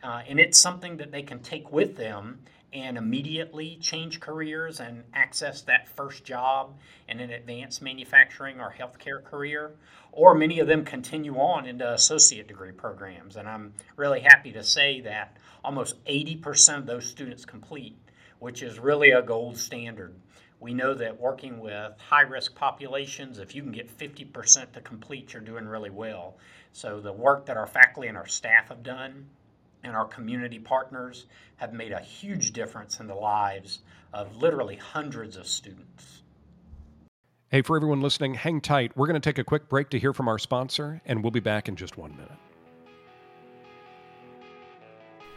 Uh, 0.03 0.21
and 0.27 0.39
it's 0.39 0.57
something 0.57 0.97
that 0.97 1.11
they 1.11 1.21
can 1.21 1.39
take 1.39 1.71
with 1.71 1.97
them 1.97 2.39
and 2.75 2.97
immediately 2.97 3.77
change 3.77 4.19
careers 4.19 4.81
and 4.81 5.05
access 5.13 5.61
that 5.61 5.87
first 5.87 6.25
job 6.25 6.77
in 7.07 7.21
an 7.21 7.31
advanced 7.31 7.81
manufacturing 7.81 8.59
or 8.59 8.75
healthcare 8.77 9.23
career. 9.23 9.71
Or 10.11 10.35
many 10.35 10.59
of 10.59 10.67
them 10.67 10.83
continue 10.83 11.37
on 11.37 11.65
into 11.65 11.89
associate 11.89 12.49
degree 12.49 12.73
programs. 12.73 13.37
And 13.37 13.47
I'm 13.47 13.73
really 13.95 14.19
happy 14.19 14.51
to 14.51 14.63
say 14.63 14.99
that 15.01 15.37
almost 15.63 16.03
80% 16.03 16.79
of 16.79 16.85
those 16.85 17.05
students 17.05 17.45
complete, 17.45 17.97
which 18.39 18.61
is 18.61 18.77
really 18.77 19.11
a 19.11 19.21
gold 19.21 19.57
standard. 19.57 20.13
We 20.59 20.73
know 20.73 20.93
that 20.95 21.17
working 21.17 21.59
with 21.59 21.97
high 22.09 22.21
risk 22.21 22.55
populations, 22.55 23.39
if 23.39 23.55
you 23.55 23.63
can 23.63 23.71
get 23.71 23.97
50% 23.97 24.73
to 24.73 24.81
complete, 24.81 25.31
you're 25.31 25.41
doing 25.41 25.65
really 25.65 25.89
well. 25.89 26.35
So, 26.73 26.99
the 26.99 27.13
work 27.13 27.45
that 27.45 27.55
our 27.55 27.67
faculty 27.67 28.09
and 28.09 28.17
our 28.17 28.27
staff 28.27 28.67
have 28.67 28.83
done 28.83 29.27
and 29.85 29.95
our 29.95 30.05
community 30.05 30.59
partners 30.59 31.27
have 31.57 31.73
made 31.73 31.91
a 31.91 31.99
huge 31.99 32.51
difference 32.51 32.99
in 32.99 33.07
the 33.07 33.15
lives 33.15 33.79
of 34.13 34.35
literally 34.35 34.75
hundreds 34.75 35.37
of 35.37 35.47
students. 35.47 36.23
Hey, 37.49 37.61
for 37.61 37.77
everyone 37.77 38.01
listening, 38.01 38.33
hang 38.33 38.59
tight. 38.59 38.91
We're 38.97 39.07
going 39.07 39.21
to 39.21 39.29
take 39.29 39.37
a 39.37 39.43
quick 39.43 39.69
break 39.69 39.89
to 39.91 39.99
hear 39.99 40.11
from 40.11 40.27
our 40.27 40.39
sponsor, 40.39 41.01
and 41.05 41.23
we'll 41.23 41.31
be 41.31 41.39
back 41.39 41.69
in 41.69 41.75
just 41.75 41.97
one 41.97 42.11
minute. 42.17 42.31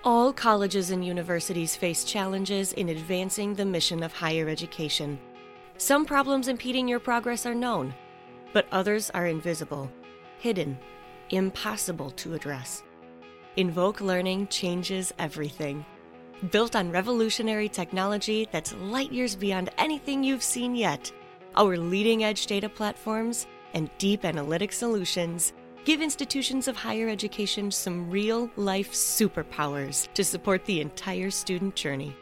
All 0.05 0.33
colleges 0.33 0.91
and 0.91 1.05
universities 1.05 1.77
face 1.77 2.05
challenges 2.05 2.73
in 2.73 2.89
advancing 2.89 3.55
the 3.55 3.67
mission 3.67 4.03
of 4.03 4.13
higher 4.13 4.49
education. 4.49 5.19
Some 5.77 6.07
problems 6.07 6.49
impeding 6.49 6.89
your 6.89 7.01
progress 7.01 7.45
are 7.45 7.55
known, 7.55 7.95
but 8.53 8.67
others 8.73 9.11
are 9.11 9.27
invisible, 9.27 9.93
hidden, 10.39 10.79
impossible 11.31 12.11
to 12.13 12.35
address. 12.35 12.83
Invoke 13.59 14.01
Learning 14.01 14.47
changes 14.47 15.13
everything. 15.19 15.85
Built 16.53 16.77
on 16.77 16.93
revolutionary 16.93 17.69
technology 17.69 18.47
that's 18.53 18.73
light 18.75 19.11
years 19.11 19.35
beyond 19.35 19.71
anything 19.79 20.23
you've 20.23 20.45
seen 20.45 20.77
yet, 20.77 21.11
our 21.57 21.77
leading 21.77 22.23
edge 22.23 22.47
data 22.47 22.69
platforms 22.69 23.49
and 23.75 23.91
deep 23.99 24.25
analytic 24.25 24.73
solutions 24.73 25.55
give 25.85 26.01
institutions 26.01 26.69
of 26.69 26.77
higher 26.77 27.09
education 27.09 27.73
some 27.73 28.09
real 28.09 28.49
life 28.55 28.93
superpowers 28.93 30.07
to 30.15 30.23
support 30.23 30.65
the 30.65 30.81
entire 30.81 31.29
student 31.29 31.75
journey. 31.75 32.17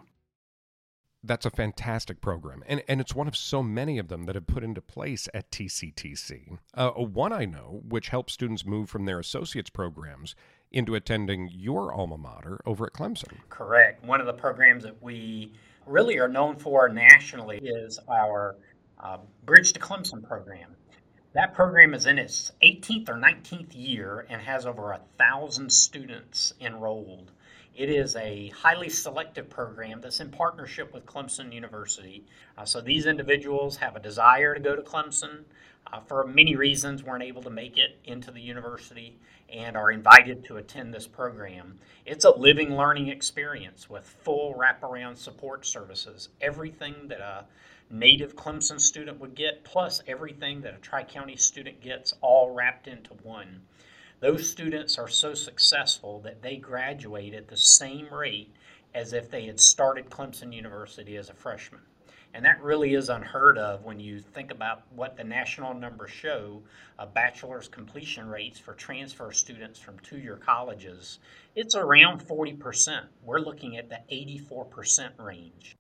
that's 1.25 1.47
a 1.47 1.51
fantastic 1.51 2.21
program. 2.21 2.63
And, 2.67 2.83
and 2.89 3.01
it's 3.01 3.15
one 3.15 3.29
of 3.29 3.37
so 3.37 3.63
many 3.63 3.99
of 3.99 4.09
them 4.09 4.25
that 4.25 4.35
have 4.35 4.47
put 4.47 4.65
into 4.65 4.81
place 4.81 5.29
at 5.33 5.51
TCTC. 5.51 6.59
Uh, 6.75 6.91
one 6.91 7.33
I 7.33 7.45
know, 7.45 7.83
which 7.89 8.09
helps 8.09 8.33
students 8.33 8.67
move 8.67 8.91
from 8.91 9.05
their 9.05 9.21
associate's 9.21 9.71
programs 9.71 10.35
into 10.73 10.95
attending 10.95 11.49
your 11.53 11.93
alma 11.93 12.19
mater 12.19 12.61
over 12.67 12.87
at 12.87 12.93
Clemson. 12.93 13.39
Correct. 13.49 14.05
One 14.05 14.21
of 14.21 14.27
the 14.27 14.33
programs 14.33 14.83
that 14.85 15.03
we 15.03 15.53
really 15.87 16.19
are 16.19 16.29
known 16.29 16.57
for 16.57 16.89
nationally 16.89 17.59
is 17.63 17.99
our 18.09 18.57
uh, 18.99 19.19
Bridge 19.45 19.73
to 19.75 19.81
Clemson 19.81 20.27
program. 20.27 20.75
That 21.35 21.55
program 21.55 21.95
is 21.95 22.07
in 22.07 22.19
its 22.19 22.53
18th 22.63 23.09
or 23.09 23.15
19th 23.15 23.75
year 23.75 24.27
and 24.29 24.41
has 24.43 24.67
over 24.67 24.93
a 24.93 25.01
thousand 25.19 25.73
students 25.73 26.53
enrolled. 26.61 27.31
It 27.75 27.89
is 27.89 28.17
a 28.17 28.49
highly 28.49 28.91
selective 28.91 29.49
program 29.49 30.03
that's 30.03 30.21
in 30.21 30.31
partnership 30.31 30.93
with 30.93 31.07
Clemson 31.07 31.53
University. 31.55 32.25
Uh, 32.59 32.67
so 32.67 32.83
these 32.83 33.07
individuals 33.07 33.77
have 33.79 33.97
a 33.97 34.01
desire 34.01 34.55
to 34.55 34.61
go 34.61 34.77
to 34.77 34.83
Clemson. 34.83 35.45
Uh, 35.91 36.01
for 36.01 36.27
many 36.27 36.55
reasons, 36.55 37.03
weren't 37.03 37.25
able 37.25 37.43
to 37.43 37.51
make 37.51 37.79
it 37.79 37.99
into 38.05 38.31
the 38.31 38.41
university 38.41 39.19
and 39.49 39.77
are 39.77 39.91
invited 39.91 40.45
to 40.45 40.59
attend 40.59 40.93
this 40.93 41.07
program. 41.07 41.79
It's 42.05 42.27
a 42.27 42.31
living 42.31 42.77
learning 42.77 43.09
experience 43.09 43.89
with 43.89 44.07
full 44.07 44.55
wraparound 44.55 45.17
support 45.17 45.65
services, 45.67 46.29
everything 46.41 47.09
that 47.09 47.21
a 47.21 47.47
native 47.91 48.37
Clemson 48.37 48.81
student 48.81 49.19
would 49.21 49.35
get, 49.35 49.65
plus 49.65 50.03
everything 50.07 50.61
that 50.63 50.75
a 50.75 50.79
Tri 50.79 51.05
County 51.05 51.37
student 51.37 51.81
gets, 51.81 52.15
all 52.21 52.55
wrapped 52.55 52.87
into 52.87 53.15
one. 53.23 53.63
Those 54.23 54.49
students 54.49 54.99
are 54.99 55.09
so 55.09 55.35
successful 55.35 56.21
that 56.21 56.43
they 56.43 56.57
graduate 56.57 57.35
at 57.35 57.49
the 57.49 57.57
same 57.57 58.09
rate 58.15 58.55
as 58.95 59.13
if 59.13 59.29
they 59.29 59.47
had 59.47 59.59
started 59.59 60.11
Clemson 60.11 60.55
University 60.55 61.17
as 61.17 61.29
a 61.29 61.35
freshman. 61.35 61.81
And 62.33 62.45
that 62.45 62.63
really 62.63 62.95
is 62.95 63.09
unheard 63.09 63.59
of 63.59 63.83
when 63.83 63.99
you 63.99 64.21
think 64.21 64.53
about 64.53 64.83
what 64.95 65.17
the 65.17 65.25
national 65.25 65.75
numbers 65.75 66.13
show 66.13 66.63
of 67.01 67.13
bachelor's 67.13 67.67
completion 67.67 68.29
rates 68.29 68.61
for 68.61 68.75
transfer 68.75 69.33
students 69.33 69.81
from 69.81 69.99
two 69.99 70.19
year 70.19 70.37
colleges. 70.37 71.19
It's 71.57 71.75
around 71.75 72.25
40%. 72.25 73.07
We're 73.25 73.41
looking 73.41 73.77
at 73.77 73.89
the 73.89 73.99
84% 74.09 75.19
range. 75.19 75.77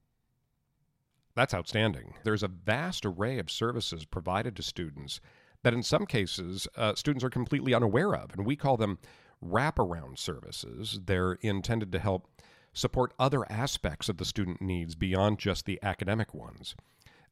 That's 1.36 1.54
outstanding. 1.54 2.14
There's 2.24 2.42
a 2.42 2.48
vast 2.48 3.06
array 3.06 3.38
of 3.38 3.52
services 3.52 4.04
provided 4.04 4.56
to 4.56 4.64
students 4.64 5.20
that 5.62 5.74
in 5.74 5.82
some 5.82 6.06
cases 6.06 6.68
uh, 6.76 6.94
students 6.94 7.24
are 7.24 7.30
completely 7.30 7.74
unaware 7.74 8.14
of. 8.14 8.32
And 8.34 8.46
we 8.46 8.56
call 8.56 8.76
them 8.76 8.98
wraparound 9.44 10.18
services. 10.18 11.00
They're 11.04 11.32
intended 11.40 11.92
to 11.92 11.98
help 11.98 12.28
support 12.72 13.12
other 13.18 13.50
aspects 13.50 14.08
of 14.08 14.16
the 14.16 14.24
student 14.24 14.62
needs 14.62 14.94
beyond 14.94 15.38
just 15.38 15.66
the 15.66 15.78
academic 15.82 16.32
ones. 16.32 16.74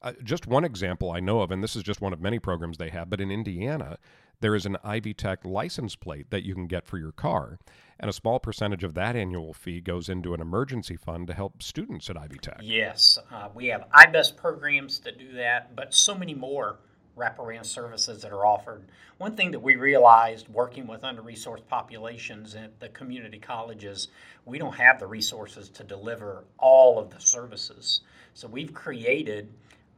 Uh, 0.03 0.13
just 0.23 0.47
one 0.47 0.65
example 0.65 1.11
I 1.11 1.21
know 1.21 1.43
of, 1.43 1.51
and 1.51 1.63
this 1.63 1.77
is 1.77 1.83
just 1.83 2.01
one 2.01 2.13
of 2.13 2.21
many 2.21 2.39
programs 2.39 2.79
they 2.79 2.89
have, 2.89 3.11
but 3.11 3.21
in 3.21 3.31
Indiana, 3.31 3.99
there 4.41 4.55
is 4.55 4.65
an 4.65 4.79
Ivy 4.83 5.13
Tech 5.13 5.45
license 5.45 5.95
plate 5.95 6.31
that 6.31 6.45
you 6.45 6.55
can 6.55 6.67
get 6.67 6.87
for 6.87 6.97
your 6.97 7.13
car. 7.13 7.59
And 7.99 8.09
a 8.09 8.15
small 8.15 8.41
percentage 8.41 8.83
of 8.83 8.95
that 8.95 9.15
annual 9.15 9.53
fee 9.53 9.83
goes 9.83 10.09
into 10.09 10.33
an 10.33 10.41
emergency 10.41 10.97
fund 10.97 11.27
to 11.27 11.35
help 11.35 11.63
students 11.63 12.09
at 12.09 12.17
Ivy 12.17 12.39
Tech. 12.39 12.61
Yes, 12.63 13.19
uh, 13.31 13.49
we 13.55 13.67
have 13.67 13.85
IBEST 13.95 14.37
programs 14.37 14.99
to 15.01 15.13
do 15.13 15.33
that, 15.35 15.77
but 15.77 15.93
so 15.93 16.15
many 16.15 16.35
more 16.35 16.79
wraparound 17.17 17.67
services 17.67 18.23
that 18.23 18.33
are 18.33 18.47
offered. 18.47 18.85
One 19.19 19.37
thing 19.37 19.51
that 19.51 19.61
we 19.61 19.77
realized 19.77 20.49
working 20.49 20.87
with 20.87 21.05
under 21.05 21.23
resourced 21.23 21.67
populations 21.69 22.55
at 22.55 22.81
the 22.81 22.89
community 22.89 23.39
colleges, 23.39 24.09
we 24.47 24.59
don't 24.59 24.77
have 24.77 24.99
the 24.99 25.07
resources 25.07 25.69
to 25.71 25.85
deliver 25.85 26.45
all 26.59 26.99
of 26.99 27.11
the 27.11 27.21
services. 27.21 28.01
So 28.35 28.49
we've 28.49 28.73
created 28.73 29.53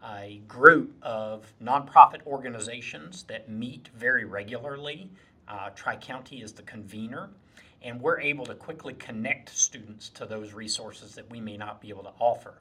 a 0.05 0.41
group 0.49 0.95
of 1.03 1.53
nonprofit 1.63 2.27
organizations 2.27 3.23
that 3.25 3.49
meet 3.49 3.89
very 3.97 4.25
regularly. 4.25 5.11
Uh, 5.47 5.71
Tri 5.71 5.97
County 5.97 6.43
is 6.43 6.53
the 6.53 6.63
convener, 6.63 7.31
and 7.83 8.01
we're 8.01 8.21
able 8.21 8.47
to 8.47 8.55
quickly 8.55 8.95
connect 8.95 9.57
students 9.57 10.09
to 10.11 10.27
those 10.27 10.53
resources 10.53 11.15
that 11.15 11.31
we 11.31 11.41
may 11.41 11.57
not 11.57 11.81
be 11.81 11.91
able 11.91 12.03
to 12.03 12.13
offer. 12.19 12.55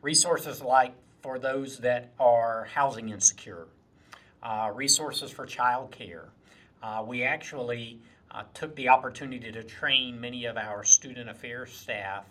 Resources 0.00 0.62
like 0.62 0.94
for 1.22 1.38
those 1.38 1.78
that 1.78 2.12
are 2.18 2.68
housing 2.72 3.10
insecure, 3.10 3.66
resources 4.74 5.30
for 5.30 5.46
childcare. 5.46 6.26
Uh, 6.82 7.02
we 7.06 7.22
actually 7.22 8.00
uh, 8.30 8.42
took 8.54 8.74
the 8.76 8.88
opportunity 8.88 9.50
to 9.50 9.62
train 9.62 10.20
many 10.20 10.44
of 10.44 10.56
our 10.56 10.84
student 10.84 11.28
affairs 11.28 11.72
staff 11.72 12.24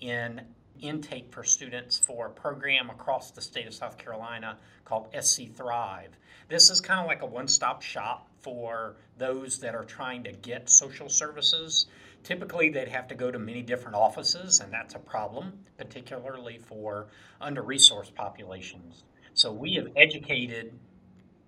in 0.00 0.40
intake 0.80 1.32
for 1.32 1.44
students 1.44 1.98
for 1.98 2.26
a 2.26 2.30
program 2.30 2.90
across 2.90 3.30
the 3.30 3.40
state 3.40 3.66
of 3.66 3.74
South 3.74 3.96
Carolina 3.96 4.56
called 4.84 5.08
SC 5.20 5.52
Thrive. 5.54 6.10
This 6.48 6.70
is 6.70 6.80
kind 6.80 7.00
of 7.00 7.06
like 7.06 7.22
a 7.22 7.26
one 7.26 7.48
stop 7.48 7.82
shop 7.82 8.28
for 8.42 8.96
those 9.16 9.60
that 9.60 9.74
are 9.74 9.84
trying 9.84 10.24
to 10.24 10.32
get 10.32 10.68
social 10.68 11.08
services. 11.08 11.86
Typically, 12.22 12.68
they'd 12.68 12.88
have 12.88 13.08
to 13.08 13.14
go 13.14 13.30
to 13.30 13.38
many 13.38 13.62
different 13.62 13.96
offices, 13.96 14.60
and 14.60 14.72
that's 14.72 14.94
a 14.94 14.98
problem, 14.98 15.52
particularly 15.78 16.58
for 16.58 17.06
under 17.40 17.62
resourced 17.62 18.14
populations. 18.14 19.04
So, 19.34 19.52
we 19.52 19.74
have 19.74 19.88
educated 19.96 20.72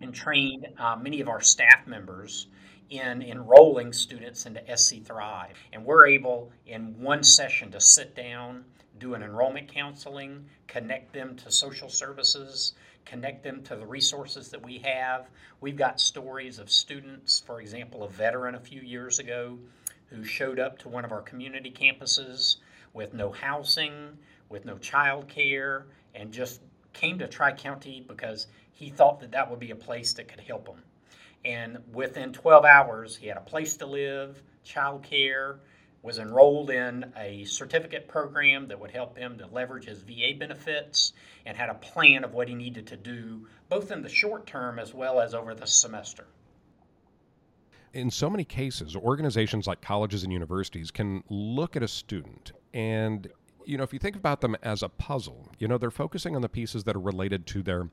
and 0.00 0.14
trained 0.14 0.66
uh, 0.78 0.96
many 1.00 1.20
of 1.20 1.28
our 1.28 1.40
staff 1.40 1.86
members 1.86 2.48
in 2.90 3.22
enrolling 3.22 3.92
students 3.92 4.46
into 4.46 4.76
SC 4.76 5.02
Thrive. 5.02 5.56
And 5.72 5.84
we're 5.84 6.06
able 6.06 6.52
in 6.66 7.00
one 7.00 7.24
session 7.24 7.70
to 7.72 7.80
sit 7.80 8.14
down, 8.14 8.64
do 8.98 9.14
an 9.14 9.22
enrollment 9.22 9.72
counseling, 9.72 10.46
connect 10.68 11.12
them 11.12 11.36
to 11.36 11.50
social 11.50 11.88
services, 11.88 12.74
connect 13.04 13.42
them 13.42 13.62
to 13.64 13.76
the 13.76 13.86
resources 13.86 14.50
that 14.50 14.64
we 14.64 14.78
have. 14.78 15.28
We've 15.60 15.76
got 15.76 16.00
stories 16.00 16.58
of 16.58 16.70
students, 16.70 17.40
for 17.40 17.60
example, 17.60 18.04
a 18.04 18.08
veteran 18.08 18.54
a 18.54 18.60
few 18.60 18.80
years 18.80 19.18
ago 19.18 19.58
who 20.10 20.24
showed 20.24 20.60
up 20.60 20.78
to 20.78 20.88
one 20.88 21.04
of 21.04 21.12
our 21.12 21.22
community 21.22 21.70
campuses 21.70 22.56
with 22.92 23.14
no 23.14 23.30
housing, 23.32 24.16
with 24.48 24.64
no 24.64 24.78
child 24.78 25.28
care, 25.28 25.86
and 26.14 26.32
just 26.32 26.60
came 26.92 27.18
to 27.18 27.28
Tri 27.28 27.52
County 27.52 28.04
because 28.06 28.46
he 28.76 28.90
thought 28.90 29.20
that 29.20 29.32
that 29.32 29.50
would 29.50 29.58
be 29.58 29.70
a 29.70 29.76
place 29.76 30.12
that 30.12 30.28
could 30.28 30.40
help 30.40 30.68
him. 30.68 30.82
And 31.46 31.78
within 31.92 32.32
12 32.32 32.64
hours, 32.66 33.16
he 33.16 33.26
had 33.26 33.38
a 33.38 33.40
place 33.40 33.74
to 33.78 33.86
live, 33.86 34.42
child 34.64 35.02
care, 35.02 35.60
was 36.02 36.18
enrolled 36.18 36.68
in 36.70 37.10
a 37.16 37.44
certificate 37.44 38.06
program 38.06 38.68
that 38.68 38.78
would 38.78 38.90
help 38.90 39.16
him 39.16 39.38
to 39.38 39.46
leverage 39.46 39.86
his 39.86 40.02
VA 40.02 40.34
benefits, 40.38 41.14
and 41.46 41.56
had 41.56 41.70
a 41.70 41.74
plan 41.74 42.22
of 42.22 42.34
what 42.34 42.48
he 42.48 42.54
needed 42.54 42.86
to 42.88 42.96
do, 42.96 43.46
both 43.70 43.90
in 43.90 44.02
the 44.02 44.08
short 44.10 44.46
term 44.46 44.78
as 44.78 44.92
well 44.92 45.20
as 45.20 45.32
over 45.34 45.54
the 45.54 45.66
semester. 45.66 46.26
In 47.94 48.10
so 48.10 48.28
many 48.28 48.44
cases, 48.44 48.94
organizations 48.94 49.66
like 49.66 49.80
colleges 49.80 50.22
and 50.22 50.30
universities 50.30 50.90
can 50.90 51.24
look 51.30 51.76
at 51.76 51.82
a 51.82 51.88
student 51.88 52.52
and 52.74 53.26
you 53.66 53.76
know, 53.76 53.82
if 53.82 53.92
you 53.92 53.98
think 53.98 54.16
about 54.16 54.40
them 54.40 54.56
as 54.62 54.82
a 54.82 54.88
puzzle, 54.88 55.50
you 55.58 55.66
know, 55.68 55.76
they're 55.76 55.90
focusing 55.90 56.36
on 56.36 56.42
the 56.42 56.48
pieces 56.48 56.84
that 56.84 56.96
are 56.96 57.00
related 57.00 57.46
to 57.48 57.62
their 57.62 57.88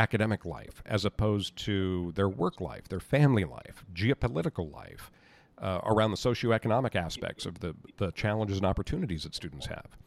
academic 0.00 0.46
life 0.46 0.82
as 0.86 1.04
opposed 1.04 1.54
to 1.56 2.12
their 2.12 2.28
work 2.28 2.60
life, 2.60 2.88
their 2.88 3.00
family 3.00 3.44
life, 3.44 3.84
geopolitical 3.94 4.72
life, 4.72 5.10
uh, 5.58 5.80
around 5.84 6.10
the 6.10 6.16
socioeconomic 6.16 6.96
aspects 6.96 7.44
of 7.44 7.60
the, 7.60 7.74
the 7.98 8.10
challenges 8.12 8.56
and 8.56 8.66
opportunities 8.66 9.24
that 9.24 9.34
students 9.34 9.66
have. 9.66 9.98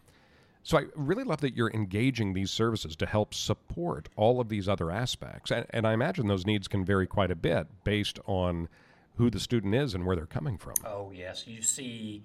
So 0.64 0.80
I 0.80 0.86
really 0.96 1.24
love 1.24 1.42
that 1.42 1.56
you're 1.56 1.72
engaging 1.72 2.34
these 2.34 2.50
services 2.50 2.96
to 2.96 3.06
help 3.06 3.34
support 3.34 4.10
all 4.16 4.40
of 4.40 4.50
these 4.50 4.68
other 4.68 4.90
aspects. 4.90 5.52
And, 5.52 5.66
and 5.70 5.86
I 5.86 5.94
imagine 5.94 6.28
those 6.28 6.46
needs 6.46 6.68
can 6.68 6.84
vary 6.84 7.06
quite 7.06 7.30
a 7.30 7.36
bit 7.36 7.68
based 7.84 8.18
on 8.26 8.70
who 9.18 9.30
the 9.30 9.40
student 9.40 9.76
is 9.76 9.94
and 9.94 10.06
where 10.06 10.16
they're 10.16 10.26
coming 10.26 10.58
from. 10.58 10.76
Oh, 10.86 11.12
yes. 11.14 11.46
You 11.46 11.62
see, 11.62 12.24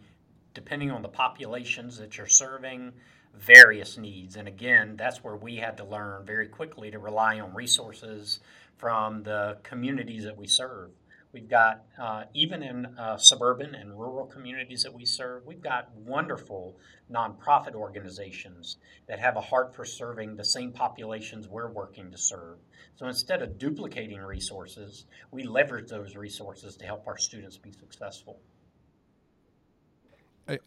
depending 0.54 0.90
on 0.90 1.02
the 1.02 1.08
populations 1.08 1.98
that 1.98 2.16
you're 2.16 2.28
serving, 2.28 2.92
various 3.38 3.96
needs. 3.96 4.36
And 4.36 4.48
again, 4.48 4.96
that's 4.96 5.22
where 5.22 5.36
we 5.36 5.56
had 5.56 5.76
to 5.78 5.84
learn 5.84 6.26
very 6.26 6.48
quickly 6.48 6.90
to 6.90 6.98
rely 6.98 7.40
on 7.40 7.54
resources 7.54 8.40
from 8.76 9.22
the 9.22 9.58
communities 9.62 10.24
that 10.24 10.36
we 10.36 10.46
serve. 10.46 10.90
We've 11.30 11.48
got, 11.48 11.84
uh, 12.00 12.24
even 12.32 12.62
in 12.62 12.86
uh, 12.86 13.18
suburban 13.18 13.74
and 13.74 13.98
rural 13.98 14.24
communities 14.24 14.82
that 14.84 14.94
we 14.94 15.04
serve, 15.04 15.44
we've 15.44 15.60
got 15.60 15.94
wonderful 15.94 16.78
nonprofit 17.12 17.74
organizations 17.74 18.78
that 19.08 19.18
have 19.18 19.36
a 19.36 19.42
heart 19.42 19.74
for 19.74 19.84
serving 19.84 20.36
the 20.36 20.44
same 20.44 20.72
populations 20.72 21.46
we're 21.46 21.70
working 21.70 22.10
to 22.12 22.18
serve. 22.18 22.56
So 22.96 23.06
instead 23.06 23.42
of 23.42 23.58
duplicating 23.58 24.20
resources, 24.20 25.04
we 25.30 25.44
leverage 25.44 25.90
those 25.90 26.16
resources 26.16 26.76
to 26.76 26.86
help 26.86 27.06
our 27.06 27.18
students 27.18 27.58
be 27.58 27.72
successful. 27.72 28.40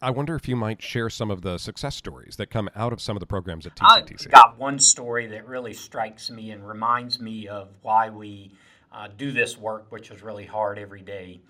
I 0.01 0.11
wonder 0.11 0.35
if 0.35 0.47
you 0.47 0.55
might 0.55 0.81
share 0.81 1.09
some 1.09 1.31
of 1.31 1.41
the 1.41 1.57
success 1.57 1.95
stories 1.95 2.35
that 2.35 2.47
come 2.51 2.69
out 2.75 2.93
of 2.93 3.01
some 3.01 3.15
of 3.15 3.19
the 3.19 3.25
programs 3.25 3.65
at 3.65 3.75
TCTC. 3.75 4.27
I've 4.27 4.31
got 4.31 4.59
one 4.59 4.77
story 4.77 5.25
that 5.27 5.47
really 5.47 5.73
strikes 5.73 6.29
me 6.29 6.51
and 6.51 6.67
reminds 6.67 7.19
me 7.19 7.47
of 7.47 7.69
why 7.81 8.09
we 8.09 8.51
uh, 8.91 9.07
do 9.17 9.31
this 9.31 9.57
work, 9.57 9.87
which 9.89 10.11
is 10.11 10.21
really 10.21 10.45
hard 10.45 10.77
every 10.77 11.01
day. 11.01 11.41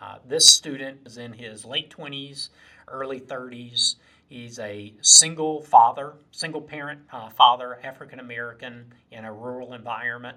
Uh, 0.00 0.16
this 0.26 0.46
student 0.46 1.00
is 1.06 1.16
in 1.16 1.32
his 1.32 1.64
late 1.64 1.90
20s, 1.90 2.50
early 2.88 3.18
30s. 3.18 3.96
He's 4.28 4.58
a 4.58 4.92
single 5.00 5.62
father, 5.62 6.14
single 6.32 6.60
parent 6.60 7.00
uh, 7.12 7.30
father, 7.30 7.80
African 7.82 8.20
American, 8.20 8.92
in 9.10 9.24
a 9.24 9.32
rural 9.32 9.72
environment. 9.72 10.36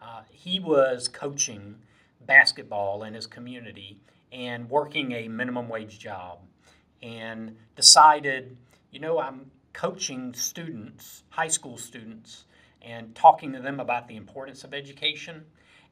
Uh, 0.00 0.22
he 0.30 0.60
was 0.60 1.08
coaching 1.08 1.76
basketball 2.24 3.02
in 3.02 3.14
his 3.14 3.26
community 3.26 3.98
and 4.30 4.70
working 4.70 5.12
a 5.12 5.28
minimum 5.28 5.68
wage 5.68 5.98
job 5.98 6.38
and 7.02 7.56
decided, 7.74 8.56
you 8.90 9.00
know, 9.00 9.18
I'm 9.18 9.50
coaching 9.72 10.32
students, 10.34 11.24
high 11.28 11.48
school 11.48 11.76
students, 11.76 12.44
and 12.82 13.14
talking 13.14 13.52
to 13.52 13.60
them 13.60 13.80
about 13.80 14.08
the 14.08 14.16
importance 14.16 14.64
of 14.64 14.72
education. 14.72 15.44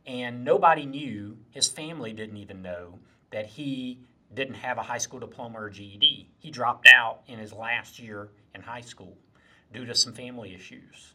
And 0.07 0.45
nobody 0.45 0.87
knew, 0.87 1.39
his 1.51 1.69
family 1.69 2.13
didn't 2.13 2.37
even 2.37 2.63
know, 2.63 2.99
that 3.31 3.47
he 3.47 3.99
didn't 4.35 4.55
have 4.55 4.79
a 4.79 4.83
high 4.83 4.99
school 4.99 5.21
diploma 5.21 5.61
or 5.61 5.71
GED. 5.71 6.29
He 6.39 6.51
dropped 6.51 6.89
out 6.93 7.21
in 7.27 7.39
his 7.39 7.53
last 7.53 7.99
year 7.99 8.29
in 8.55 8.63
high 8.63 8.81
school 8.81 9.17
due 9.73 9.85
to 9.87 9.95
some 9.95 10.13
family 10.13 10.55
issues. 10.55 11.15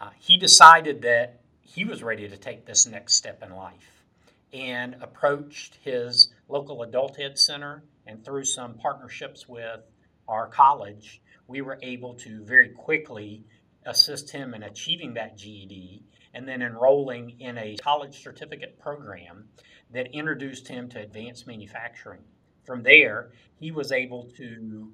Uh, 0.00 0.10
he 0.18 0.36
decided 0.36 1.02
that 1.02 1.40
he 1.60 1.84
was 1.84 2.02
ready 2.02 2.28
to 2.28 2.36
take 2.36 2.64
this 2.64 2.86
next 2.86 3.14
step 3.14 3.42
in 3.42 3.54
life 3.54 4.04
and 4.52 4.96
approached 5.00 5.78
his 5.82 6.28
local 6.48 6.82
adult 6.82 7.18
ed 7.18 7.38
center 7.38 7.82
and 8.08 8.24
through 8.24 8.44
some 8.44 8.74
partnerships 8.74 9.46
with 9.46 9.80
our 10.26 10.48
college, 10.48 11.20
we 11.46 11.60
were 11.60 11.78
able 11.82 12.14
to 12.14 12.42
very 12.44 12.70
quickly 12.70 13.44
assist 13.84 14.30
him 14.30 14.54
in 14.54 14.62
achieving 14.62 15.14
that 15.14 15.36
GED 15.36 16.02
and 16.34 16.48
then 16.48 16.62
enrolling 16.62 17.38
in 17.40 17.56
a 17.58 17.76
college 17.76 18.22
certificate 18.22 18.78
program 18.78 19.48
that 19.92 20.12
introduced 20.12 20.66
him 20.68 20.88
to 20.88 21.00
advanced 21.00 21.46
manufacturing. 21.46 22.20
From 22.64 22.82
there, 22.82 23.30
he 23.60 23.70
was 23.70 23.92
able 23.92 24.24
to 24.36 24.92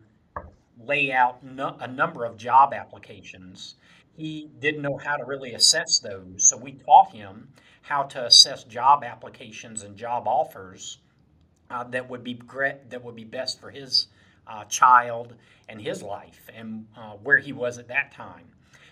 lay 0.79 1.13
out 1.13 1.43
no, 1.45 1.77
a 1.81 1.89
number 1.89 2.25
of 2.25 2.37
job 2.37 2.75
applications. 2.75 3.77
He 4.17 4.51
didn't 4.61 4.83
know 4.83 4.97
how 4.97 5.17
to 5.17 5.25
really 5.25 5.55
assess 5.55 5.99
those, 5.99 6.49
so 6.49 6.57
we 6.57 6.73
taught 6.73 7.13
him 7.13 7.49
how 7.83 8.05
to 8.05 8.27
assess 8.27 8.65
job 8.65 9.03
applications 9.03 9.83
and 9.83 9.97
job 9.97 10.27
offers 10.27 10.99
uh, 11.71 11.85
that 11.85 12.09
would 12.09 12.25
be 12.25 12.35
great, 12.35 12.91
that 12.91 13.03
would 13.03 13.17
be 13.17 13.25
best 13.25 13.61
for 13.61 13.71
his 13.71 14.09
uh, 14.47 14.65
child 14.65 15.35
and 15.69 15.81
his 15.81 16.03
life 16.03 16.49
and 16.55 16.87
uh, 16.97 17.13
where 17.23 17.39
he 17.39 17.53
was 17.53 17.79
at 17.79 17.89
that 17.89 18.13
time. 18.13 18.45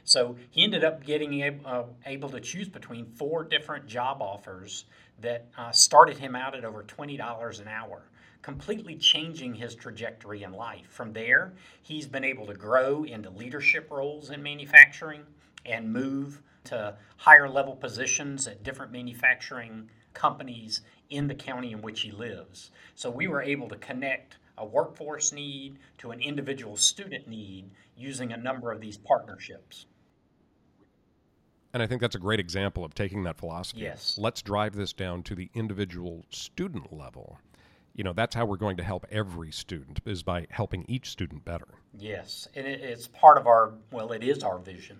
So 0.05 0.37
he 0.51 0.65
ended 0.65 0.85
up 0.85 1.05
getting 1.05 1.43
able, 1.43 1.67
uh, 1.67 1.85
able 2.07 2.29
to 2.31 2.41
choose 2.41 2.69
between 2.69 3.07
four 3.07 3.45
different 3.45 3.87
job 3.87 4.21
offers 4.21 4.85
that 5.21 5.47
uh, 5.57 5.71
started 5.71 6.19
him 6.19 6.35
out 6.35 6.55
at 6.57 6.65
over 6.65 6.83
$20 6.83 7.61
an 7.61 7.69
hour, 7.69 8.03
completely 8.41 8.97
changing 8.97 9.55
his 9.55 9.75
trajectory 9.75 10.43
in 10.43 10.53
life. 10.53 10.87
From 10.89 11.13
there, 11.13 11.53
he's 11.83 12.07
been 12.09 12.25
able 12.25 12.47
to 12.47 12.55
grow 12.55 13.05
into 13.05 13.31
leadership 13.31 13.91
roles 13.91 14.31
in 14.31 14.43
manufacturing 14.43 15.23
and 15.65 15.93
move 15.93 16.43
to 16.65 16.97
higher 17.17 17.49
level 17.49 17.77
positions 17.77 18.49
at 18.49 18.63
different 18.65 18.91
manufacturing 18.91 19.89
companies 20.15 20.83
in 21.13 21.29
the 21.29 21.35
county 21.35 21.73
in 21.73 21.83
which 21.83 22.01
he 22.01 22.11
lives. 22.11 22.71
So 22.95 23.11
we 23.11 23.29
were 23.29 23.43
able 23.43 23.69
to 23.69 23.77
connect 23.77 24.37
a 24.59 24.67
workforce 24.67 25.33
need 25.33 25.79
to 25.99 26.11
an 26.11 26.21
individual 26.21 26.77
student 26.77 27.29
need 27.29 27.71
using 27.97 28.33
a 28.33 28.37
number 28.37 28.73
of 28.73 28.81
these 28.81 28.97
partnerships. 28.97 29.87
And 31.73 31.83
I 31.83 31.87
think 31.87 32.01
that's 32.01 32.15
a 32.15 32.21
great 32.21 32.41
example 32.41 32.85
of 32.85 32.95
taking 32.95 33.25
that 33.25 33.39
philosophy. 33.39 33.81
Yes. 33.81 34.19
Let's 34.19 34.43
drive 34.43 34.75
this 34.75 34.93
down 34.93 35.23
to 35.25 35.35
the 35.35 35.49
individual 35.55 36.25
student 36.31 36.93
level. 36.93 37.39
You 37.95 38.05
know, 38.05 38.13
that's 38.13 38.35
how 38.35 38.45
we're 38.45 38.57
going 38.57 38.77
to 38.79 38.83
help 38.83 39.07
every 39.11 39.53
student 39.53 40.01
is 40.05 40.23
by 40.23 40.47
helping 40.51 40.85
each 40.89 41.11
student 41.11 41.45
better. 41.45 41.69
Yes, 41.99 42.49
and 42.55 42.67
it's 42.67 43.07
part 43.09 43.37
of 43.37 43.47
our 43.47 43.75
well, 43.91 44.13
it 44.13 44.23
is 44.23 44.43
our 44.43 44.59
vision. 44.59 44.99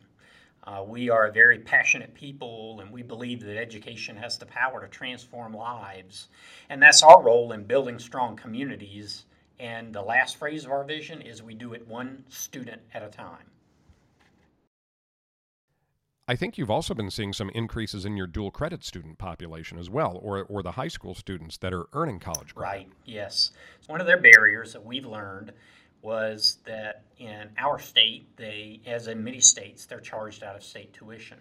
Uh, 0.65 0.85
we 0.87 1.11
are 1.11 1.27
a 1.27 1.33
very 1.33 1.59
passionate 1.59 2.15
people, 2.15 2.79
and 2.81 2.93
we 2.93 3.03
believe 3.03 3.41
that 3.41 3.59
education 3.59 4.17
has 4.17 4.39
the 4.39 4.47
power 4.47 4.81
to 4.81 4.89
transform 4.89 5.53
lives. 5.53 6.29
And 6.69 6.81
that's 6.81 7.03
our 7.03 7.21
role 7.21 7.53
in 7.53 7.65
building 7.65 7.99
strong 7.99 8.37
communities. 8.37 9.25
And 9.59 9.93
the 9.93 10.03
last 10.03 10.37
phrase 10.37 10.65
of 10.65 10.71
our 10.71 10.85
vision 10.85 11.21
is 11.21 11.43
we 11.43 11.55
do 11.55 11.73
it 11.73 11.87
one 11.89 12.25
student 12.29 12.81
at 12.95 13.03
a 13.03 13.09
time. 13.09 13.47
I 16.29 16.37
think 16.37 16.57
you've 16.57 16.71
also 16.71 16.95
been 16.95 17.11
seeing 17.11 17.33
some 17.33 17.51
increases 17.51 18.05
in 18.05 18.17
your 18.17 18.29
dual 18.29 18.53
credit 18.53 18.85
student 18.85 19.19
population 19.19 19.79
as 19.79 19.91
well, 19.91 20.21
or, 20.23 20.45
or 20.45 20.63
the 20.63 20.73
high 20.73 20.89
school 20.89 21.17
students 21.17 21.59
that 21.59 21.75
are 21.75 21.87
earning 21.93 22.21
college 22.21 22.55
credit. 22.55 22.73
Right, 22.73 22.89
yes. 23.05 23.51
One 23.89 24.01
of 24.01 24.07
their 24.07 24.21
barriers 24.21 24.73
that 24.73 24.85
we've 24.85 25.05
learned 25.05 25.53
was 26.01 26.59
that 26.65 27.03
in 27.23 27.51
our 27.57 27.79
state, 27.79 28.37
they, 28.37 28.81
as 28.85 29.07
in 29.07 29.23
many 29.23 29.41
states, 29.41 29.87
they're 29.87 30.01
charged 30.01 30.43
out 30.43 30.57
of 30.57 30.65
state 30.65 30.93
tuition. 30.93 31.39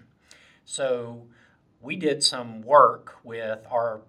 So 0.66 1.28
we 1.82 1.96
did 1.96 2.24
some 2.24 2.62
work 2.62 3.16
with 3.24 3.60
our 3.70 4.02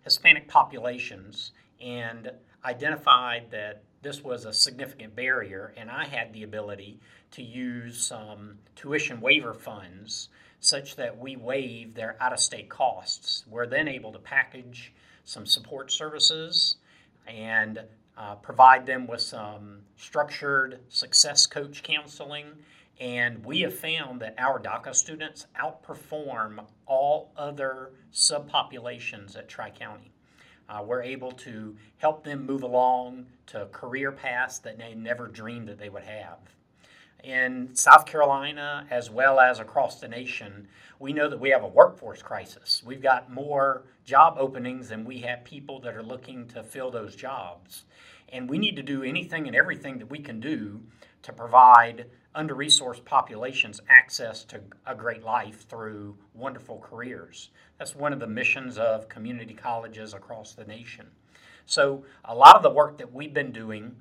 Hispanic 0.00 0.48
populations 0.48 1.52
and 1.80 2.30
identified 2.64 3.50
that 3.50 3.82
this 4.00 4.22
was 4.22 4.46
a 4.46 4.52
significant 4.52 5.14
barrier, 5.14 5.74
and 5.76 5.90
I 5.90 6.06
had 6.06 6.32
the 6.32 6.44
ability 6.44 7.00
to 7.32 7.42
use 7.42 7.98
some 7.98 8.58
tuition 8.74 9.20
waiver 9.20 9.52
funds 9.52 10.30
such 10.60 10.96
that 10.96 11.18
we 11.18 11.36
waive 11.36 11.94
their 11.94 12.16
out 12.20 12.32
of 12.32 12.40
state 12.40 12.68
costs. 12.68 13.44
We're 13.48 13.66
then 13.66 13.86
able 13.86 14.12
to 14.12 14.18
package 14.18 14.94
some 15.24 15.44
support 15.44 15.92
services 15.92 16.76
and 17.26 17.80
uh, 18.18 18.34
provide 18.34 18.84
them 18.84 19.06
with 19.06 19.20
some 19.20 19.78
structured 19.96 20.80
success 20.88 21.46
coach 21.46 21.82
counseling. 21.82 22.46
And 23.00 23.44
we 23.44 23.60
have 23.60 23.78
found 23.78 24.20
that 24.20 24.34
our 24.38 24.58
DACA 24.58 24.92
students 24.92 25.46
outperform 25.56 26.64
all 26.84 27.30
other 27.36 27.92
subpopulations 28.12 29.38
at 29.38 29.48
Tri 29.48 29.70
County. 29.70 30.10
Uh, 30.68 30.82
we're 30.84 31.02
able 31.02 31.30
to 31.30 31.76
help 31.98 32.24
them 32.24 32.44
move 32.44 32.64
along 32.64 33.26
to 33.46 33.68
career 33.70 34.10
paths 34.10 34.58
that 34.58 34.78
they 34.78 34.94
never 34.94 35.28
dreamed 35.28 35.68
that 35.68 35.78
they 35.78 35.88
would 35.88 36.02
have. 36.02 36.38
In 37.24 37.74
South 37.74 38.06
Carolina, 38.06 38.86
as 38.90 39.10
well 39.10 39.40
as 39.40 39.58
across 39.58 40.00
the 40.00 40.08
nation, 40.08 40.68
we 41.00 41.12
know 41.12 41.28
that 41.28 41.40
we 41.40 41.50
have 41.50 41.64
a 41.64 41.68
workforce 41.68 42.22
crisis. 42.22 42.82
We've 42.84 43.02
got 43.02 43.30
more 43.30 43.84
job 44.04 44.36
openings 44.38 44.88
than 44.88 45.04
we 45.04 45.18
have 45.20 45.44
people 45.44 45.80
that 45.80 45.94
are 45.94 46.02
looking 46.02 46.46
to 46.48 46.62
fill 46.62 46.90
those 46.90 47.16
jobs. 47.16 47.84
And 48.28 48.48
we 48.48 48.58
need 48.58 48.76
to 48.76 48.82
do 48.82 49.02
anything 49.02 49.46
and 49.46 49.56
everything 49.56 49.98
that 49.98 50.10
we 50.10 50.20
can 50.20 50.38
do 50.38 50.80
to 51.22 51.32
provide 51.32 52.06
under 52.34 52.54
resourced 52.54 53.04
populations 53.04 53.80
access 53.88 54.44
to 54.44 54.60
a 54.86 54.94
great 54.94 55.24
life 55.24 55.68
through 55.68 56.16
wonderful 56.34 56.78
careers. 56.78 57.50
That's 57.78 57.96
one 57.96 58.12
of 58.12 58.20
the 58.20 58.26
missions 58.26 58.78
of 58.78 59.08
community 59.08 59.54
colleges 59.54 60.14
across 60.14 60.52
the 60.52 60.64
nation. 60.64 61.06
So, 61.66 62.04
a 62.24 62.34
lot 62.34 62.56
of 62.56 62.62
the 62.62 62.70
work 62.70 62.98
that 62.98 63.12
we've 63.12 63.34
been 63.34 63.52
doing 63.52 63.96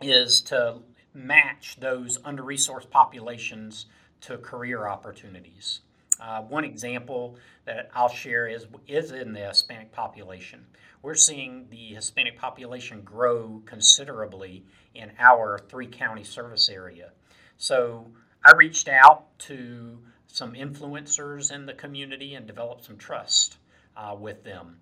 is 0.00 0.40
to 0.42 0.78
match 1.14 1.76
those 1.80 2.18
under 2.24 2.42
resourced 2.42 2.90
populations 2.90 3.86
to 4.22 4.38
career 4.38 4.86
opportunities. 4.86 5.80
Uh, 6.20 6.42
one 6.42 6.64
example 6.64 7.36
that 7.64 7.90
I'll 7.94 8.08
share 8.08 8.46
is, 8.46 8.66
is 8.86 9.12
in 9.12 9.32
the 9.32 9.40
Hispanic 9.40 9.90
population. 9.90 10.66
We're 11.02 11.14
seeing 11.14 11.66
the 11.70 11.94
Hispanic 11.94 12.38
population 12.38 13.00
grow 13.02 13.62
considerably 13.64 14.64
in 14.94 15.12
our 15.18 15.58
three 15.70 15.86
county 15.86 16.24
service 16.24 16.68
area. 16.68 17.12
So 17.56 18.06
I 18.44 18.52
reached 18.52 18.88
out 18.88 19.38
to 19.40 19.98
some 20.26 20.52
influencers 20.52 21.52
in 21.52 21.66
the 21.66 21.72
community 21.72 22.34
and 22.34 22.46
developed 22.46 22.84
some 22.84 22.98
trust 22.98 23.56
uh, 23.96 24.14
with 24.18 24.44
them. 24.44 24.76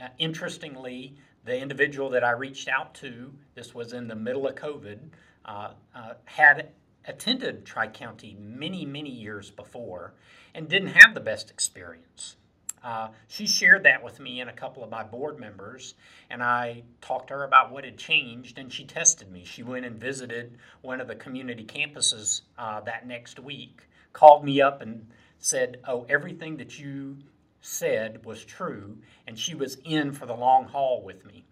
Uh, 0.00 0.08
interestingly, 0.18 1.16
the 1.44 1.58
individual 1.58 2.10
that 2.10 2.22
I 2.22 2.32
reached 2.32 2.68
out 2.68 2.94
to, 2.96 3.32
this 3.54 3.74
was 3.74 3.92
in 3.92 4.08
the 4.08 4.14
middle 4.14 4.46
of 4.46 4.54
COVID, 4.54 4.98
had 5.44 6.68
attended 7.04 7.64
Tri 7.64 7.88
County 7.88 8.36
many, 8.38 8.84
many 8.84 9.10
years 9.10 9.50
before 9.50 10.14
and 10.54 10.68
didn't 10.68 10.94
have 10.94 11.14
the 11.14 11.20
best 11.20 11.50
experience. 11.50 12.36
Uh, 12.82 13.08
she 13.28 13.46
shared 13.46 13.84
that 13.84 14.02
with 14.02 14.18
me 14.18 14.40
and 14.40 14.50
a 14.50 14.52
couple 14.52 14.82
of 14.82 14.90
my 14.90 15.04
board 15.04 15.38
members, 15.38 15.94
and 16.30 16.42
I 16.42 16.82
talked 17.00 17.28
to 17.28 17.34
her 17.34 17.44
about 17.44 17.70
what 17.70 17.84
had 17.84 17.96
changed, 17.96 18.58
and 18.58 18.72
she 18.72 18.84
tested 18.84 19.30
me. 19.30 19.44
She 19.44 19.62
went 19.62 19.86
and 19.86 19.96
visited 19.96 20.58
one 20.80 21.00
of 21.00 21.06
the 21.06 21.14
community 21.14 21.64
campuses 21.64 22.42
uh, 22.58 22.80
that 22.80 23.06
next 23.06 23.38
week, 23.38 23.82
called 24.12 24.44
me 24.44 24.60
up, 24.60 24.82
and 24.82 25.06
said, 25.38 25.78
Oh, 25.86 26.06
everything 26.08 26.56
that 26.56 26.78
you 26.78 27.18
said 27.60 28.24
was 28.24 28.44
true, 28.44 28.98
and 29.28 29.38
she 29.38 29.54
was 29.54 29.78
in 29.84 30.10
for 30.10 30.26
the 30.26 30.34
long 30.34 30.64
haul 30.64 31.02
with 31.04 31.24
me. 31.24 31.44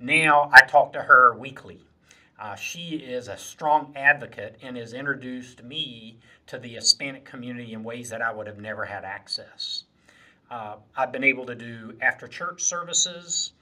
Now 0.00 0.48
I 0.54 0.62
talk 0.62 0.94
to 0.94 1.02
her 1.02 1.36
weekly. 1.36 1.82
Uh, 2.38 2.54
she 2.54 2.96
is 2.96 3.26
a 3.26 3.36
strong 3.36 3.92
advocate 3.96 4.56
and 4.62 4.76
has 4.76 4.92
introduced 4.92 5.62
me 5.62 6.18
to 6.46 6.58
the 6.58 6.74
Hispanic 6.74 7.24
community 7.24 7.72
in 7.72 7.82
ways 7.82 8.10
that 8.10 8.22
I 8.22 8.32
would 8.32 8.46
have 8.46 8.58
never 8.58 8.84
had 8.84 9.04
access. 9.04 9.84
Uh, 10.50 10.76
I've 10.96 11.10
been 11.10 11.24
able 11.24 11.46
to 11.46 11.54
do 11.54 11.96
after 12.00 12.28
church 12.28 12.62
services, 12.62 13.52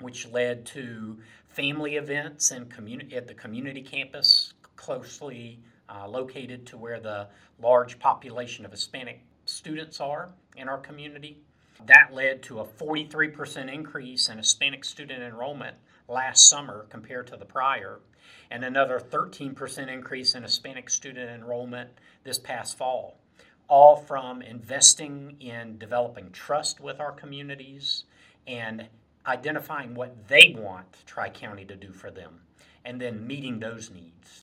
which 0.00 0.28
led 0.28 0.66
to 0.66 1.18
family 1.48 1.96
events 1.96 2.50
and 2.50 2.68
community 2.68 3.16
at 3.16 3.28
the 3.28 3.34
community 3.34 3.82
campus, 3.82 4.52
closely 4.76 5.60
uh, 5.88 6.06
located 6.08 6.66
to 6.66 6.76
where 6.76 7.00
the 7.00 7.28
large 7.60 7.98
population 7.98 8.64
of 8.64 8.72
Hispanic 8.72 9.22
students 9.44 10.00
are 10.00 10.30
in 10.56 10.68
our 10.68 10.78
community. 10.78 11.38
That 11.86 12.12
led 12.12 12.42
to 12.44 12.60
a 12.60 12.64
43% 12.64 13.72
increase 13.72 14.28
in 14.28 14.38
Hispanic 14.38 14.84
student 14.84 15.22
enrollment 15.22 15.76
last 16.08 16.48
summer 16.48 16.86
compared 16.90 17.26
to 17.28 17.36
the 17.36 17.44
prior, 17.44 18.00
and 18.50 18.64
another 18.64 18.98
13% 18.98 19.88
increase 19.88 20.34
in 20.34 20.42
Hispanic 20.42 20.90
student 20.90 21.30
enrollment 21.30 21.90
this 22.24 22.38
past 22.38 22.76
fall 22.76 23.18
all 23.68 23.96
from 23.96 24.40
investing 24.42 25.36
in 25.40 25.78
developing 25.78 26.30
trust 26.30 26.80
with 26.80 27.00
our 27.00 27.12
communities 27.12 28.04
and 28.46 28.88
identifying 29.26 29.94
what 29.94 30.28
they 30.28 30.56
want 30.58 30.86
Tri 31.04 31.28
County 31.28 31.66
to 31.66 31.76
do 31.76 31.92
for 31.92 32.10
them, 32.10 32.40
and 32.84 33.00
then 33.00 33.26
meeting 33.26 33.60
those 33.60 33.90
needs. 33.90 34.42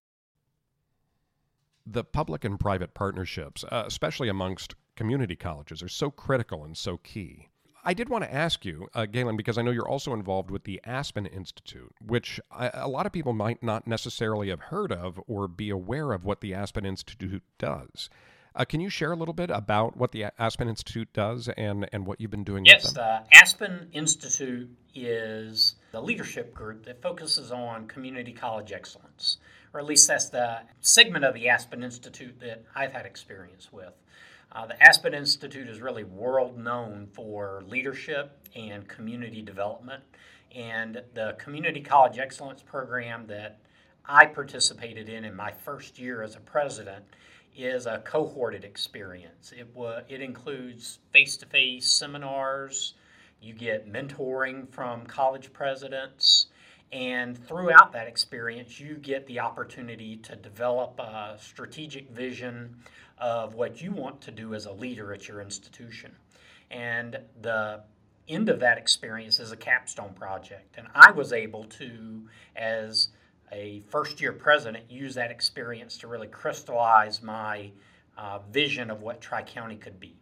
The 1.88 2.04
public 2.04 2.45
and 2.45 2.60
private 2.60 2.93
partnerships, 2.93 3.63
uh, 3.63 3.84
especially 3.88 4.30
amongst 4.30 4.75
community 4.95 5.36
colleges, 5.36 5.82
are 5.82 5.89
so 5.89 6.12
critical 6.12 6.63
and 6.63 6.78
so 6.78 6.97
key. 6.97 7.47
I 7.88 7.93
did 7.93 8.10
want 8.10 8.24
to 8.24 8.34
ask 8.34 8.65
you, 8.65 8.88
uh, 8.95 9.06
Galen, 9.06 9.38
because 9.38 9.60
I 9.60 9.62
know 9.62 9.69
you're 9.69 9.88
also 9.88 10.13
involved 10.13 10.50
with 10.50 10.63
the 10.63 10.82
Aspen 10.84 11.28
Institute, 11.28 11.93
which 12.04 12.39
I, 12.52 12.71
a 12.74 12.88
lot 12.88 13.06
of 13.06 13.12
people 13.12 13.34
might 13.34 13.62
not 13.62 13.86
necessarily 13.86 14.50
have 14.50 14.60
heard 14.60 14.91
of 14.91 15.19
or 15.28 15.48
be 15.48 15.69
aware 15.69 16.12
of 16.12 16.26
what 16.26 16.41
the 16.41 16.56
Aspen 16.56 16.84
Institute 16.84 17.43
does. 17.60 18.10
Uh, 18.56 18.65
can 18.65 18.80
you 18.80 18.89
share 18.89 19.12
a 19.12 19.15
little 19.15 19.34
bit 19.34 19.52
about 19.52 19.98
what 19.98 20.13
the 20.13 20.26
Aspen 20.39 20.67
Institute 20.67 21.10
does 21.13 21.48
and, 21.58 21.88
and 21.91 22.08
what 22.08 22.19
you've 22.19 22.32
been 22.32 22.43
doing 22.43 22.65
yes, 22.65 22.86
with 22.86 22.95
them? 22.95 23.24
the 23.30 23.38
Aspen 23.38 23.89
Institute 23.91 24.69
is 24.95 25.76
the 25.91 26.02
leadership 26.02 26.54
group 26.54 26.86
that 26.86 27.02
focuses 27.02 27.52
on 27.52 27.88
community 27.88 28.32
college 28.32 28.71
excellence, 28.71 29.38
or 29.74 29.80
at 29.80 29.86
least 29.86 30.08
that's 30.08 30.30
the 30.30 30.60
segment 30.80 31.24
of 31.24 31.36
the 31.36 31.50
Aspen 31.50 31.84
Institute 31.84 32.39
that 32.39 32.63
I've 32.74 32.93
had 32.93 33.06
experience 33.06 33.71
with. 33.71 33.93
Uh, 34.56 34.65
the 34.65 34.82
Aspen 34.82 35.13
Institute 35.13 35.68
is 35.68 35.82
really 35.82 36.06
world 36.06 36.58
known 36.58 37.08
for 37.12 37.62
leadership 37.68 38.39
and 38.56 38.88
community 38.88 39.41
development. 39.41 40.02
And 40.56 41.02
the 41.13 41.36
Community 41.38 41.82
College 41.82 42.18
Excellence 42.18 42.62
program 42.62 43.28
that 43.28 43.60
I 44.06 44.28
participated 44.28 45.10
in 45.10 45.26
in 45.26 45.36
my 45.36 45.52
first 45.52 46.00
year 46.00 46.24
as 46.24 46.38
a 46.38 46.39
president 46.39 47.04
is 47.54 47.86
a 47.86 48.02
cohorted 48.06 48.63
experience. 48.63 49.52
It, 49.58 49.68
wa- 49.74 50.04
it 50.08 50.22
includes 50.22 51.00
face 51.12 51.36
to 51.38 51.46
face 51.46 51.91
seminars, 51.91 52.94
you 53.41 53.54
get 53.54 53.91
mentoring 53.91 54.72
from 54.72 55.06
college 55.06 55.52
presidents, 55.52 56.46
and 56.94 57.38
throughout 57.46 57.91
that 57.91 58.08
experience, 58.08 58.80
you 58.80 58.96
get 58.96 59.28
the 59.28 59.41
opportunity 59.41 60.15
to 60.18 60.38
develop 60.38 60.98
a 60.98 61.36
strategic 61.41 62.10
vision 62.12 62.78
of 63.17 63.54
what 63.54 63.82
you 63.82 63.91
want 63.91 64.21
to 64.21 64.32
do 64.32 64.54
as 64.54 64.65
a 64.65 64.71
leader 64.71 65.13
at 65.13 65.28
your 65.28 65.41
institution. 65.41 66.12
And 66.71 67.19
the 67.41 67.82
end 68.28 68.49
of 68.49 68.60
that 68.60 68.78
experience 68.78 69.39
is 69.39 69.51
a 69.51 69.58
capstone 69.58 70.13
project. 70.13 70.75
And 70.78 70.88
I 70.93 71.12
was 71.12 71.32
able 71.32 71.65
to, 71.65 72.28
as 72.56 73.10
a 73.51 73.82
first 73.89 74.19
year 74.19 74.34
president, 74.34 74.89
use 74.89 75.15
that 75.15 75.32
experience 75.32 75.97
to 75.99 76.08
really 76.08 76.28
crystallize 76.28 77.21
my 77.21 77.71
uh, 78.17 78.39
vision 78.51 78.89
of 78.89 79.01
what 79.01 79.21
Tri 79.21 79.43
County 79.43 79.75
could 79.75 79.99
be. 79.99 80.15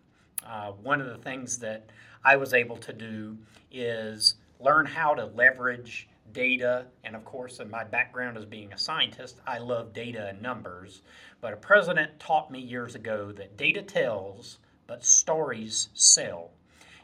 Uh, 0.46 0.72
one 0.72 1.00
of 1.00 1.08
the 1.08 1.18
things 1.18 1.60
that 1.60 1.90
I 2.24 2.36
was 2.36 2.54
able 2.54 2.78
to 2.78 2.94
do 2.94 3.38
is 3.72 4.36
learn 4.60 4.86
how 4.86 5.14
to 5.14 5.26
leverage 5.26 6.10
data. 6.32 6.86
And 7.04 7.16
of 7.16 7.26
course, 7.26 7.60
in 7.60 7.70
my 7.70 7.84
background 7.84 8.38
as 8.38 8.46
being 8.46 8.74
a 8.74 8.78
scientist, 8.78 9.40
I 9.46 9.58
love 9.60 9.94
data 9.94 10.28
and 10.28 10.42
numbers. 10.42 11.02
But 11.42 11.54
a 11.54 11.58
president 11.58 12.20
taught 12.20 12.52
me 12.52 12.60
years 12.60 12.96
ago 12.96 13.32
that 13.34 13.58
data 13.58 13.82
tells, 13.82 14.60
but 14.88 15.04
stories 15.04 15.90
sell. 15.94 16.52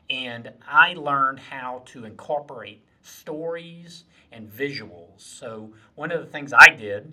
And 0.10 0.51
I 0.67 0.93
learned 0.93 1.39
how 1.39 1.84
to 1.88 2.05
incorporate 2.05 2.84
stories 3.01 4.05
and 4.32 4.49
visuals. 4.49 5.21
So, 5.21 5.73
one 5.95 6.12
of 6.12 6.21
the 6.21 6.32
things 6.32 6.53
I 6.53 6.69
did 6.69 7.12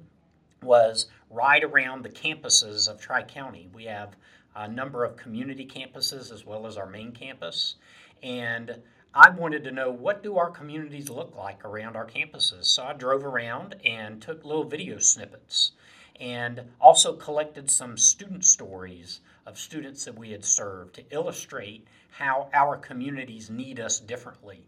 was 0.62 1.06
ride 1.30 1.64
around 1.64 2.02
the 2.02 2.10
campuses 2.10 2.88
of 2.88 3.00
Tri 3.00 3.22
County. 3.22 3.68
We 3.72 3.84
have 3.84 4.16
a 4.54 4.68
number 4.68 5.04
of 5.04 5.16
community 5.16 5.66
campuses 5.66 6.32
as 6.32 6.44
well 6.44 6.66
as 6.66 6.76
our 6.76 6.86
main 6.86 7.12
campus. 7.12 7.76
And 8.22 8.82
I 9.18 9.31
wanted 9.31 9.64
to 9.64 9.72
know 9.72 9.90
what 9.90 10.22
do 10.22 10.37
our 10.37 10.50
communities 10.50 11.09
look 11.09 11.35
like 11.35 11.64
around 11.64 11.96
our 11.96 12.07
campuses. 12.07 12.66
So 12.66 12.85
I 12.85 12.92
drove 12.92 13.24
around 13.24 13.76
and 13.83 14.20
took 14.20 14.44
little 14.44 14.64
video 14.64 14.98
snippets 14.98 15.72
and 16.20 16.61
also 16.79 17.14
collected 17.14 17.70
some 17.70 17.96
student 17.96 18.44
stories 18.44 19.20
of 19.46 19.59
students 19.59 20.05
that 20.05 20.18
we 20.18 20.33
had 20.33 20.44
served 20.44 20.96
to 20.96 21.05
illustrate 21.11 21.87
how 22.11 22.50
our 22.52 22.76
communities 22.76 23.48
need 23.48 23.81
us 23.81 23.98
differently. 24.00 24.66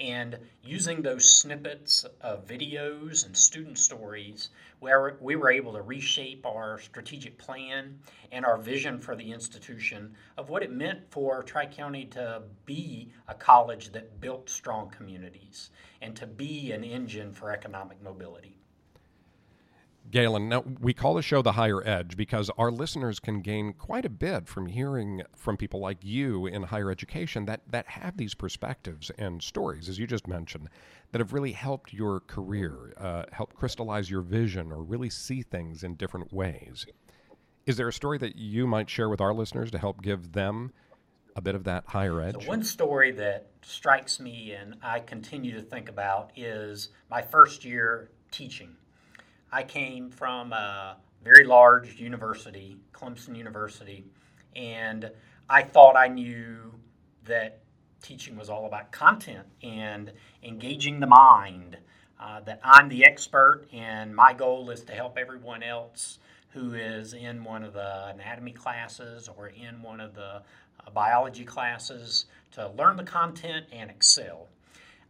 And 0.00 0.38
using 0.62 1.02
those 1.02 1.28
snippets 1.28 2.06
of 2.22 2.46
videos 2.46 3.26
and 3.26 3.36
student 3.36 3.78
stories, 3.78 4.48
where 4.78 5.18
we 5.20 5.36
were 5.36 5.50
able 5.50 5.74
to 5.74 5.82
reshape 5.82 6.46
our 6.46 6.78
strategic 6.78 7.36
plan 7.36 8.00
and 8.32 8.46
our 8.46 8.56
vision 8.56 8.98
for 8.98 9.14
the 9.14 9.30
institution 9.30 10.16
of 10.38 10.48
what 10.48 10.62
it 10.62 10.72
meant 10.72 11.10
for 11.10 11.42
Tri 11.42 11.66
County 11.66 12.06
to 12.06 12.42
be 12.64 13.12
a 13.28 13.34
college 13.34 13.92
that 13.92 14.20
built 14.22 14.48
strong 14.48 14.88
communities 14.88 15.70
and 16.00 16.16
to 16.16 16.26
be 16.26 16.72
an 16.72 16.82
engine 16.82 17.34
for 17.34 17.52
economic 17.52 18.02
mobility. 18.02 18.59
Galen, 20.10 20.48
now 20.48 20.64
we 20.80 20.92
call 20.92 21.14
the 21.14 21.22
show 21.22 21.40
The 21.40 21.52
Higher 21.52 21.86
Edge 21.86 22.16
because 22.16 22.50
our 22.58 22.72
listeners 22.72 23.20
can 23.20 23.42
gain 23.42 23.72
quite 23.72 24.04
a 24.04 24.10
bit 24.10 24.48
from 24.48 24.66
hearing 24.66 25.22
from 25.36 25.56
people 25.56 25.78
like 25.78 25.98
you 26.02 26.46
in 26.46 26.64
higher 26.64 26.90
education 26.90 27.44
that, 27.44 27.60
that 27.68 27.86
have 27.86 28.16
these 28.16 28.34
perspectives 28.34 29.10
and 29.18 29.42
stories, 29.42 29.88
as 29.88 29.98
you 29.98 30.06
just 30.08 30.26
mentioned, 30.26 30.68
that 31.12 31.20
have 31.20 31.32
really 31.32 31.52
helped 31.52 31.92
your 31.92 32.20
career, 32.20 32.92
uh, 32.96 33.24
help 33.30 33.54
crystallize 33.54 34.10
your 34.10 34.22
vision, 34.22 34.72
or 34.72 34.82
really 34.82 35.10
see 35.10 35.42
things 35.42 35.84
in 35.84 35.94
different 35.94 36.32
ways. 36.32 36.86
Is 37.66 37.76
there 37.76 37.88
a 37.88 37.92
story 37.92 38.18
that 38.18 38.36
you 38.36 38.66
might 38.66 38.90
share 38.90 39.08
with 39.08 39.20
our 39.20 39.32
listeners 39.32 39.70
to 39.70 39.78
help 39.78 40.02
give 40.02 40.32
them 40.32 40.72
a 41.36 41.40
bit 41.40 41.54
of 41.54 41.64
that 41.64 41.84
higher 41.86 42.20
edge? 42.20 42.42
So 42.42 42.48
one 42.48 42.64
story 42.64 43.12
that 43.12 43.46
strikes 43.62 44.18
me 44.18 44.52
and 44.52 44.74
I 44.82 45.00
continue 45.00 45.54
to 45.54 45.62
think 45.62 45.88
about 45.88 46.32
is 46.34 46.88
my 47.08 47.22
first 47.22 47.64
year 47.64 48.10
teaching 48.32 48.74
I 49.52 49.62
came 49.62 50.10
from 50.10 50.52
a 50.52 50.96
very 51.24 51.44
large 51.44 51.98
university, 51.98 52.78
Clemson 52.92 53.36
University, 53.36 54.04
and 54.54 55.10
I 55.48 55.62
thought 55.62 55.96
I 55.96 56.08
knew 56.08 56.72
that 57.24 57.60
teaching 58.02 58.36
was 58.36 58.48
all 58.48 58.66
about 58.66 58.92
content 58.92 59.46
and 59.62 60.12
engaging 60.42 61.00
the 61.00 61.06
mind. 61.06 61.76
Uh, 62.18 62.38
that 62.40 62.60
I'm 62.62 62.90
the 62.90 63.02
expert, 63.06 63.66
and 63.72 64.14
my 64.14 64.34
goal 64.34 64.68
is 64.68 64.82
to 64.82 64.92
help 64.92 65.16
everyone 65.16 65.62
else 65.62 66.18
who 66.50 66.74
is 66.74 67.14
in 67.14 67.42
one 67.44 67.64
of 67.64 67.72
the 67.72 68.08
anatomy 68.08 68.52
classes 68.52 69.26
or 69.34 69.48
in 69.48 69.80
one 69.80 70.00
of 70.00 70.14
the 70.14 70.42
uh, 70.86 70.90
biology 70.92 71.44
classes 71.44 72.26
to 72.52 72.68
learn 72.76 72.98
the 72.98 73.04
content 73.04 73.64
and 73.72 73.90
excel. 73.90 74.48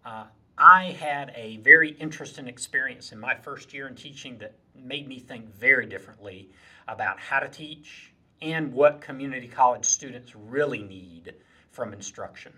Uh, 0.05 0.27
I 0.63 0.91
had 0.91 1.33
a 1.37 1.57
very 1.57 1.93
interesting 1.93 2.47
experience 2.47 3.13
in 3.13 3.19
my 3.19 3.35
first 3.35 3.73
year 3.73 3.89
in 3.89 3.95
teaching 3.95 4.37
that 4.39 4.53
made 4.75 5.09
me 5.09 5.19
think 5.19 5.49
very 5.55 5.87
differently 5.87 6.51
about 6.87 7.19
how 7.19 7.41
to 7.41 7.49
teach 7.49 8.13
and 8.43 8.75
what 8.75 9.01
community 9.01 9.49
college 9.49 9.87
students 9.87 10.37
really 10.37 10.83
need 10.83 11.33
from 11.71 11.95
instruction. 11.95 12.53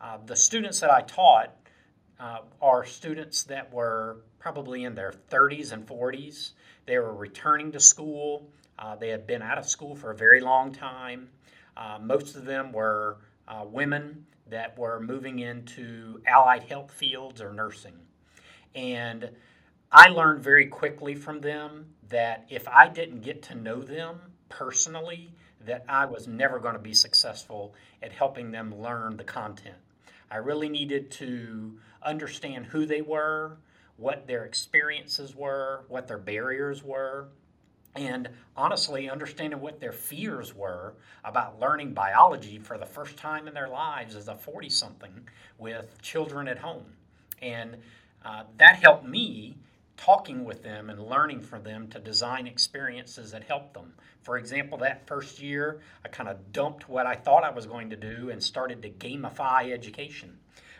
Uh, 0.00 0.18
the 0.24 0.36
students 0.36 0.78
that 0.78 0.92
I 0.92 1.00
taught 1.00 1.52
uh, 2.20 2.38
are 2.62 2.84
students 2.84 3.42
that 3.44 3.72
were 3.72 4.18
probably 4.38 4.84
in 4.84 4.94
their 4.94 5.12
30s 5.28 5.72
and 5.72 5.84
40s. 5.84 6.52
They 6.86 6.96
were 6.98 7.12
returning 7.12 7.72
to 7.72 7.80
school. 7.80 8.48
Uh, 8.78 8.94
they 8.94 9.08
had 9.08 9.26
been 9.26 9.42
out 9.42 9.58
of 9.58 9.66
school 9.66 9.96
for 9.96 10.12
a 10.12 10.16
very 10.16 10.40
long 10.40 10.70
time. 10.70 11.30
Uh, 11.76 11.98
most 12.00 12.36
of 12.36 12.44
them 12.44 12.70
were 12.70 13.16
uh, 13.48 13.64
women 13.66 14.26
that 14.48 14.78
were 14.78 15.00
moving 15.00 15.38
into 15.38 16.20
allied 16.26 16.64
health 16.64 16.90
fields 16.90 17.40
or 17.40 17.52
nursing. 17.52 17.94
And 18.74 19.30
I 19.90 20.08
learned 20.08 20.42
very 20.42 20.66
quickly 20.66 21.14
from 21.14 21.40
them 21.40 21.86
that 22.08 22.46
if 22.50 22.68
I 22.68 22.88
didn't 22.88 23.22
get 23.22 23.42
to 23.44 23.54
know 23.54 23.82
them 23.82 24.20
personally, 24.48 25.32
that 25.64 25.84
I 25.88 26.06
was 26.06 26.28
never 26.28 26.58
going 26.58 26.74
to 26.74 26.80
be 26.80 26.94
successful 26.94 27.74
at 28.02 28.12
helping 28.12 28.50
them 28.50 28.80
learn 28.80 29.16
the 29.16 29.24
content. 29.24 29.76
I 30.30 30.36
really 30.36 30.68
needed 30.68 31.10
to 31.12 31.78
understand 32.02 32.66
who 32.66 32.86
they 32.86 33.02
were, 33.02 33.58
what 33.96 34.26
their 34.26 34.44
experiences 34.44 35.34
were, 35.34 35.84
what 35.88 36.06
their 36.06 36.18
barriers 36.18 36.82
were, 36.82 37.28
and 37.96 38.28
honestly 38.56 39.08
understanding 39.08 39.60
what 39.60 39.80
their 39.80 39.92
fears 39.92 40.54
were 40.54 40.94
about 41.24 41.58
learning 41.60 41.92
biology 41.92 42.58
for 42.58 42.78
the 42.78 42.86
first 42.86 43.16
time 43.16 43.48
in 43.48 43.54
their 43.54 43.68
lives 43.68 44.14
as 44.14 44.28
a 44.28 44.34
40 44.34 44.68
something 44.68 45.28
with 45.58 46.00
children 46.02 46.48
at 46.48 46.58
home. 46.58 46.86
And 47.42 47.76
uh, 48.24 48.44
that 48.58 48.76
helped 48.76 49.06
me 49.06 49.56
talking 49.96 50.44
with 50.44 50.62
them 50.62 50.90
and 50.90 51.00
learning 51.00 51.40
from 51.40 51.62
them 51.62 51.88
to 51.88 51.98
design 51.98 52.46
experiences 52.46 53.30
that 53.30 53.44
help 53.44 53.72
them. 53.72 53.94
For 54.22 54.36
example, 54.36 54.78
that 54.78 55.06
first 55.06 55.40
year, 55.40 55.80
I 56.04 56.08
kind 56.08 56.28
of 56.28 56.52
dumped 56.52 56.88
what 56.88 57.06
I 57.06 57.14
thought 57.14 57.44
I 57.44 57.50
was 57.50 57.66
going 57.66 57.90
to 57.90 57.96
do 57.96 58.30
and 58.30 58.42
started 58.42 58.82
to 58.82 58.90
gamify 58.90 59.72
education. 59.72 60.36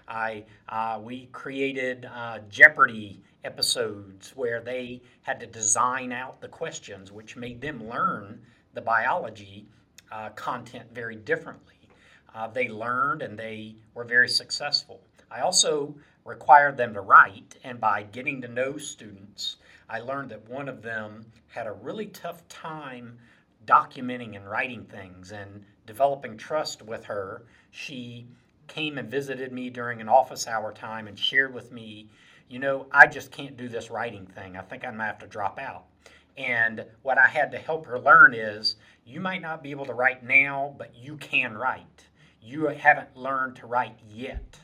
I 0.09 0.45
uh, 0.69 1.01
we 1.03 1.27
created 1.33 2.09
uh, 2.13 2.41
Jeopardy 2.49 3.23
episodes 3.47 4.33
where 4.35 4.61
they 4.61 5.01
had 5.23 5.41
to 5.41 5.47
design 5.47 6.13
out 6.13 6.41
the 6.41 6.49
questions, 6.49 7.13
which 7.13 7.37
made 7.37 7.61
them 7.61 7.89
learn 7.89 8.43
the 8.75 8.81
biology 8.81 9.67
uh, 10.13 10.29
content 10.31 10.87
very 10.93 11.17
differently. 11.17 11.89
Uh, 12.35 12.49
they 12.49 12.69
learned 12.69 13.23
and 13.23 13.39
they 13.39 13.77
were 13.95 14.05
very 14.05 14.29
successful. 14.29 15.01
I 15.31 15.41
also 15.41 15.95
required 16.25 16.77
them 16.77 16.93
to 16.95 17.01
write, 17.01 17.57
and 17.65 17.81
by 17.81 18.03
getting 18.03 18.43
to 18.43 18.49
know 18.49 18.77
students, 18.77 19.57
I 19.89 20.01
learned 20.01 20.31
that 20.31 20.49
one 20.49 20.69
of 20.69 20.83
them 20.83 21.27
had 21.49 21.67
a 21.67 21.73
really 21.73 22.07
tough 22.07 22.47
time 22.49 23.19
documenting 23.65 24.37
and 24.37 24.49
writing 24.49 24.85
things 24.85 25.33
and 25.33 25.65
developing 25.87 26.37
trust 26.37 26.83
with 26.83 27.05
her. 27.05 27.45
She 27.71 28.27
came 28.69 28.99
and 28.99 29.11
visited 29.11 29.53
me 29.53 29.71
during 29.71 30.01
an 30.01 30.09
office 30.09 30.47
hour 30.47 30.73
time 30.73 31.07
and 31.07 31.19
shared 31.19 31.55
with 31.55 31.71
me, 31.73 32.09
you 32.49 32.59
know, 32.59 32.87
I 32.93 33.07
just 33.07 33.31
can't 33.31 33.57
do 33.57 33.69
this 33.69 33.91
writing 33.91 34.27
thing. 34.27 34.57
I 34.57 34.63
think 34.63 34.83
going 34.83 34.97
to 34.97 35.05
have 35.05 35.19
to 35.19 35.27
drop 35.27 35.59
out. 35.59 35.85
And 36.37 36.85
what 37.03 37.19
I 37.19 37.27
had 37.27 37.51
to 37.53 37.59
help 37.59 37.87
her 37.87 37.99
learn 37.99 38.35
is 38.35 38.77
you 39.05 39.21
might 39.21 39.43
not 39.43 39.63
be 39.63 39.71
able 39.71 39.87
to 39.87 39.95
write 39.95 40.23
now, 40.25 40.75
but 40.77 40.95
you 40.95 41.17
can 41.17 41.57
write. 41.57 42.07
You 42.43 42.67
haven't 42.67 43.17
learned 43.17 43.57
to 43.57 43.67
write 43.67 43.99
yet. 44.09 44.59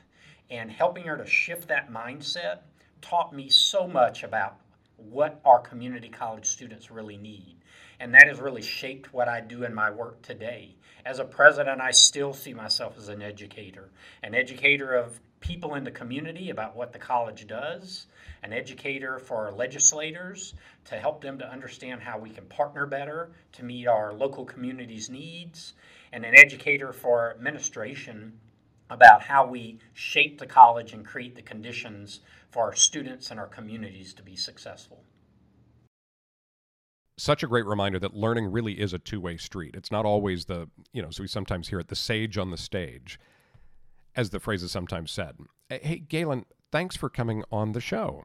And 0.50 0.70
helping 0.70 1.04
her 1.04 1.16
to 1.16 1.26
shift 1.26 1.68
that 1.68 1.90
mindset 1.90 2.58
taught 3.00 3.34
me 3.34 3.48
so 3.48 3.88
much 3.88 4.22
about 4.22 4.58
what 4.96 5.40
our 5.44 5.58
community 5.58 6.08
college 6.08 6.46
students 6.46 6.90
really 6.90 7.16
need. 7.16 7.56
And 7.98 8.14
that 8.14 8.26
has 8.28 8.38
really 8.38 8.62
shaped 8.62 9.12
what 9.12 9.28
I 9.28 9.40
do 9.40 9.64
in 9.64 9.74
my 9.74 9.90
work 9.90 10.22
today. 10.22 10.76
As 11.04 11.18
a 11.18 11.24
president, 11.24 11.80
I 11.80 11.90
still 11.90 12.32
see 12.32 12.54
myself 12.54 12.96
as 12.98 13.08
an 13.08 13.22
educator, 13.22 13.90
an 14.22 14.34
educator 14.34 14.94
of 14.94 15.20
people 15.42 15.74
in 15.74 15.84
the 15.84 15.90
community 15.90 16.48
about 16.48 16.74
what 16.74 16.92
the 16.92 16.98
college 16.98 17.46
does, 17.46 18.06
an 18.42 18.52
educator 18.52 19.18
for 19.18 19.46
our 19.46 19.52
legislators 19.52 20.54
to 20.86 20.94
help 20.94 21.20
them 21.20 21.38
to 21.38 21.50
understand 21.50 22.00
how 22.00 22.18
we 22.18 22.30
can 22.30 22.44
partner 22.46 22.86
better 22.86 23.32
to 23.52 23.64
meet 23.64 23.86
our 23.86 24.14
local 24.14 24.44
community's 24.44 25.10
needs, 25.10 25.74
and 26.12 26.24
an 26.24 26.34
educator 26.34 26.92
for 26.92 27.20
our 27.20 27.30
administration 27.32 28.38
about 28.88 29.22
how 29.22 29.46
we 29.46 29.78
shape 29.92 30.38
the 30.38 30.46
college 30.46 30.92
and 30.92 31.04
create 31.04 31.34
the 31.34 31.42
conditions 31.42 32.20
for 32.50 32.62
our 32.62 32.74
students 32.74 33.30
and 33.30 33.38
our 33.38 33.46
communities 33.46 34.14
to 34.14 34.22
be 34.22 34.36
successful 34.36 35.04
such 37.18 37.42
a 37.42 37.46
great 37.46 37.66
reminder 37.66 37.98
that 37.98 38.14
learning 38.14 38.50
really 38.50 38.80
is 38.80 38.92
a 38.92 38.98
two-way 38.98 39.36
street. 39.36 39.74
It's 39.74 39.92
not 39.92 40.04
always 40.04 40.46
the, 40.46 40.68
you 40.92 41.02
know, 41.02 41.10
so 41.10 41.22
we 41.22 41.28
sometimes 41.28 41.68
hear 41.68 41.78
it 41.78 41.88
the 41.88 41.96
sage 41.96 42.38
on 42.38 42.50
the 42.50 42.56
stage, 42.56 43.18
as 44.16 44.30
the 44.30 44.40
phrase 44.40 44.62
is 44.62 44.70
sometimes 44.70 45.10
said. 45.10 45.36
Hey, 45.68 45.98
Galen, 46.06 46.44
thanks 46.70 46.96
for 46.96 47.08
coming 47.08 47.44
on 47.50 47.72
the 47.72 47.80
show. 47.80 48.24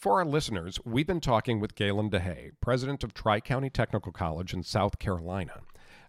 For 0.00 0.18
our 0.18 0.24
listeners, 0.24 0.78
we've 0.84 1.06
been 1.06 1.20
talking 1.20 1.60
with 1.60 1.74
Galen 1.74 2.08
DeHay, 2.08 2.52
president 2.62 3.04
of 3.04 3.12
Tri 3.12 3.40
County 3.40 3.68
Technical 3.68 4.12
College 4.12 4.54
in 4.54 4.62
South 4.62 4.98
Carolina. 4.98 5.60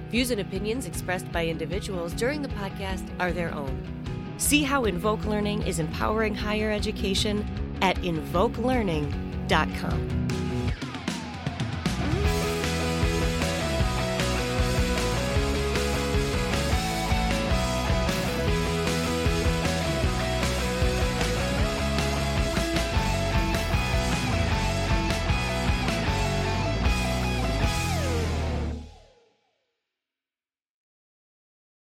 Views 0.10 0.32
and 0.32 0.42
opinions 0.42 0.86
expressed 0.86 1.32
by 1.32 1.48
individuals 1.48 2.14
during 2.14 2.42
the 2.42 2.50
podcast 2.50 3.08
are 3.20 3.32
their 3.32 3.54
own. 3.54 3.84
See 4.38 4.64
how 4.64 4.86
Invoke 4.86 5.26
Learning 5.26 5.62
is 5.64 5.80
empowering 5.80 6.34
higher 6.34 6.72
education 6.72 7.46
at 7.82 7.98
invokelearning.com. 7.98 10.20